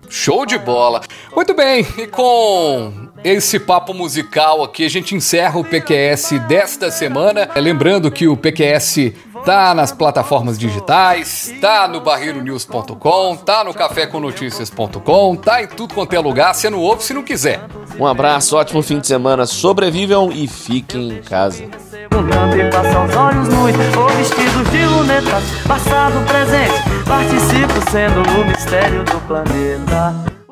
Show 0.09 0.45
de 0.45 0.57
bola. 0.57 1.01
Muito 1.33 1.53
bem, 1.53 1.87
e 1.97 2.07
com 2.07 3.12
esse 3.23 3.59
papo 3.59 3.93
musical 3.93 4.63
aqui, 4.63 4.85
a 4.85 4.89
gente 4.89 5.15
encerra 5.15 5.59
o 5.59 5.63
PQS 5.63 6.39
desta 6.47 6.91
semana. 6.91 7.49
É, 7.55 7.61
Lembrando 7.61 8.11
que 8.11 8.27
o 8.27 8.35
PQS 8.35 9.13
tá 9.45 9.73
nas 9.73 9.91
plataformas 9.91 10.57
digitais, 10.57 11.53
tá 11.59 11.87
no 11.87 11.99
barreironews.com, 12.01 13.35
tá 13.37 13.63
no 13.63 13.73
cafécomnoticias.com, 13.73 15.35
tá 15.35 15.63
em 15.63 15.67
tudo 15.67 15.93
quanto 15.93 16.13
é 16.13 16.19
lugar, 16.19 16.53
você 16.53 16.69
não 16.69 16.79
ouve 16.79 17.03
se 17.03 17.13
não 17.13 17.23
quiser. 17.23 17.61
Um 17.99 18.05
abraço, 18.05 18.55
ótimo 18.55 18.81
fim 18.81 18.99
de 18.99 19.07
semana, 19.07 19.45
sobrevivam 19.45 20.31
e 20.31 20.47
fiquem 20.47 21.13
em 21.13 21.21
casa. 21.21 21.63
E 21.63 22.69
passa 22.71 22.99
os 23.03 23.15
olhos 23.15 23.47
nus 23.47 23.97
ou 23.97 24.09
vestidos 24.09 24.71
de 24.71 24.85
lunetas. 24.85 25.43
Passado, 25.67 26.25
presente, 26.25 26.73
participo 27.05 27.91
sendo 27.91 28.21
o 28.21 28.45
mistério 28.45 29.03
do 29.03 29.19
planeta. 29.27 30.42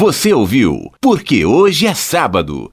Você 0.00 0.32
ouviu? 0.32 0.90
Porque 0.98 1.44
hoje 1.44 1.86
é 1.86 1.92
sábado. 1.92 2.72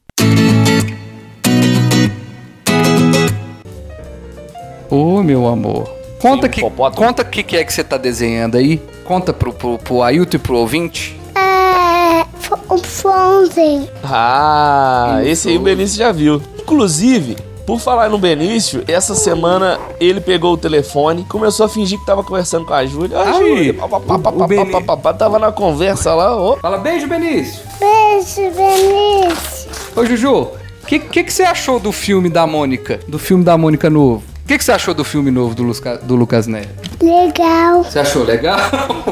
Ô, 4.89 5.21
meu 5.21 5.45
amor. 5.45 5.89
Conta 6.21 6.47
que, 6.47 6.61
conta 6.95 7.23
o 7.23 7.25
que, 7.25 7.43
que 7.43 7.57
é 7.57 7.65
que 7.65 7.73
você 7.73 7.83
tá 7.83 7.97
desenhando 7.97 8.55
aí. 8.55 8.81
Conta 9.03 9.33
pro, 9.33 9.51
pro, 9.51 9.77
pro 9.77 10.01
Ailton 10.03 10.37
e 10.37 10.39
pro 10.39 10.55
ouvinte. 10.55 11.19
É. 11.35 12.25
fo- 12.39 12.57
O 12.69 12.77
Frozen. 12.77 13.89
Ah, 14.05 15.19
esse 15.25 15.49
aí 15.49 15.57
o 15.57 15.59
Benício 15.59 15.97
já 15.97 16.13
viu. 16.13 16.41
Inclusive, 16.61 17.35
por 17.67 17.82
falar 17.82 18.10
no 18.10 18.17
Benício, 18.17 18.82
essa 18.88 19.13
semana 19.13 19.77
ele 19.99 20.21
pegou 20.21 20.53
o 20.53 20.58
telefone, 20.58 21.25
começou 21.25 21.65
a 21.65 21.69
fingir 21.69 21.99
que 21.99 22.06
tava 22.06 22.23
conversando 22.23 22.65
com 22.65 22.73
a 22.73 22.86
Júlia. 22.86 23.19
A 23.19 23.34
Júlia, 23.34 23.73
papapá, 23.73 25.13
tava 25.13 25.38
na 25.38 25.51
conversa 25.51 26.15
lá. 26.15 26.56
Fala, 26.62 26.77
beijo, 26.77 27.08
Benício. 27.08 27.62
Beijo, 27.77 28.56
Benício. 28.56 29.69
Ô, 29.97 30.06
Juju, 30.06 30.34
o 30.34 30.58
que, 30.88 30.97
que, 30.97 31.25
que, 31.25 31.34
você 31.34 31.43
achou 31.43 31.77
do 31.77 31.91
filme 31.91 32.30
da 32.30 32.47
Mônica? 32.47 33.01
Do 33.06 33.19
filme 33.19 33.43
da 33.43 33.58
Mônica 33.58 33.89
novo? 33.89 34.23
O 34.45 34.47
que, 34.47 34.58
que 34.58 34.63
você 34.63 34.71
achou 34.71 34.93
do 34.93 35.03
filme 35.03 35.30
novo 35.30 35.53
do, 35.53 35.63
Lusca, 35.63 35.97
do 35.97 36.15
Lucas 36.15 36.47
Neto? 36.47 36.69
Legal. 37.03 37.84
Você 37.84 37.99
achou 37.99 38.23
legal? 38.23 38.62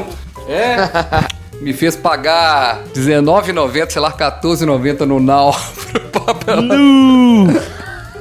é. 0.48 0.78
me 1.60 1.74
fez 1.74 1.94
pagar 1.94 2.84
R$19,90, 2.94 3.90
sei 3.90 4.00
lá, 4.00 4.08
R$14,90 4.08 5.00
no 5.00 5.20
Now. 5.20 5.54
no. 6.56 7.75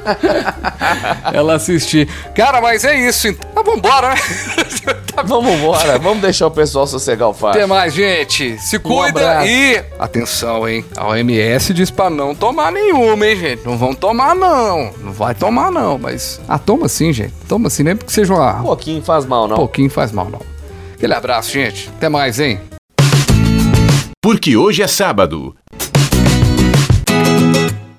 ela, 1.33 1.55
assistir. 1.55 2.07
Cara, 2.35 2.61
mas 2.61 2.83
é 2.83 3.07
isso. 3.07 3.27
Então. 3.27 3.49
Ah, 3.55 3.63
vambora, 3.63 4.09
né? 4.09 4.15
Vamos 5.25 5.53
embora, 5.53 5.97
vamos 5.97 6.21
deixar 6.21 6.47
o 6.47 6.51
pessoal 6.51 6.85
sossegar 6.85 7.29
o 7.29 7.33
fato. 7.33 7.55
Até 7.55 7.65
mais, 7.65 7.93
gente. 7.93 8.57
Se 8.59 8.77
cuida 8.77 9.31
abraço. 9.31 9.47
e. 9.47 9.81
Atenção, 9.97 10.67
hein? 10.67 10.83
A 10.95 11.07
OMS 11.07 11.73
diz 11.73 11.89
pra 11.89 12.09
não 12.09 12.35
tomar 12.35 12.69
nenhuma, 12.69 13.25
hein, 13.25 13.35
gente? 13.37 13.65
Não 13.65 13.77
vão 13.77 13.95
tomar, 13.95 14.35
não. 14.35 14.91
Não 15.01 15.13
vai 15.13 15.33
tomar, 15.33 15.71
não. 15.71 15.97
Mas. 15.97 16.41
Ah, 16.49 16.59
toma 16.59 16.89
sim, 16.89 17.13
gente. 17.13 17.33
Toma 17.47 17.69
sim, 17.69 17.83
nem 17.83 17.95
porque 17.95 18.11
seja 18.11 18.33
uma. 18.33 18.59
Um 18.59 18.63
pouquinho 18.63 19.01
faz 19.01 19.25
mal, 19.25 19.47
não. 19.47 19.55
Um 19.55 19.59
pouquinho 19.59 19.89
faz 19.89 20.11
mal, 20.11 20.29
não. 20.29 20.41
Aquele 20.93 21.13
abraço, 21.13 21.51
gente. 21.51 21.89
Até 21.95 22.09
mais, 22.09 22.37
hein? 22.39 22.59
Porque 24.21 24.57
hoje 24.57 24.81
é 24.81 24.87
sábado. 24.87 25.55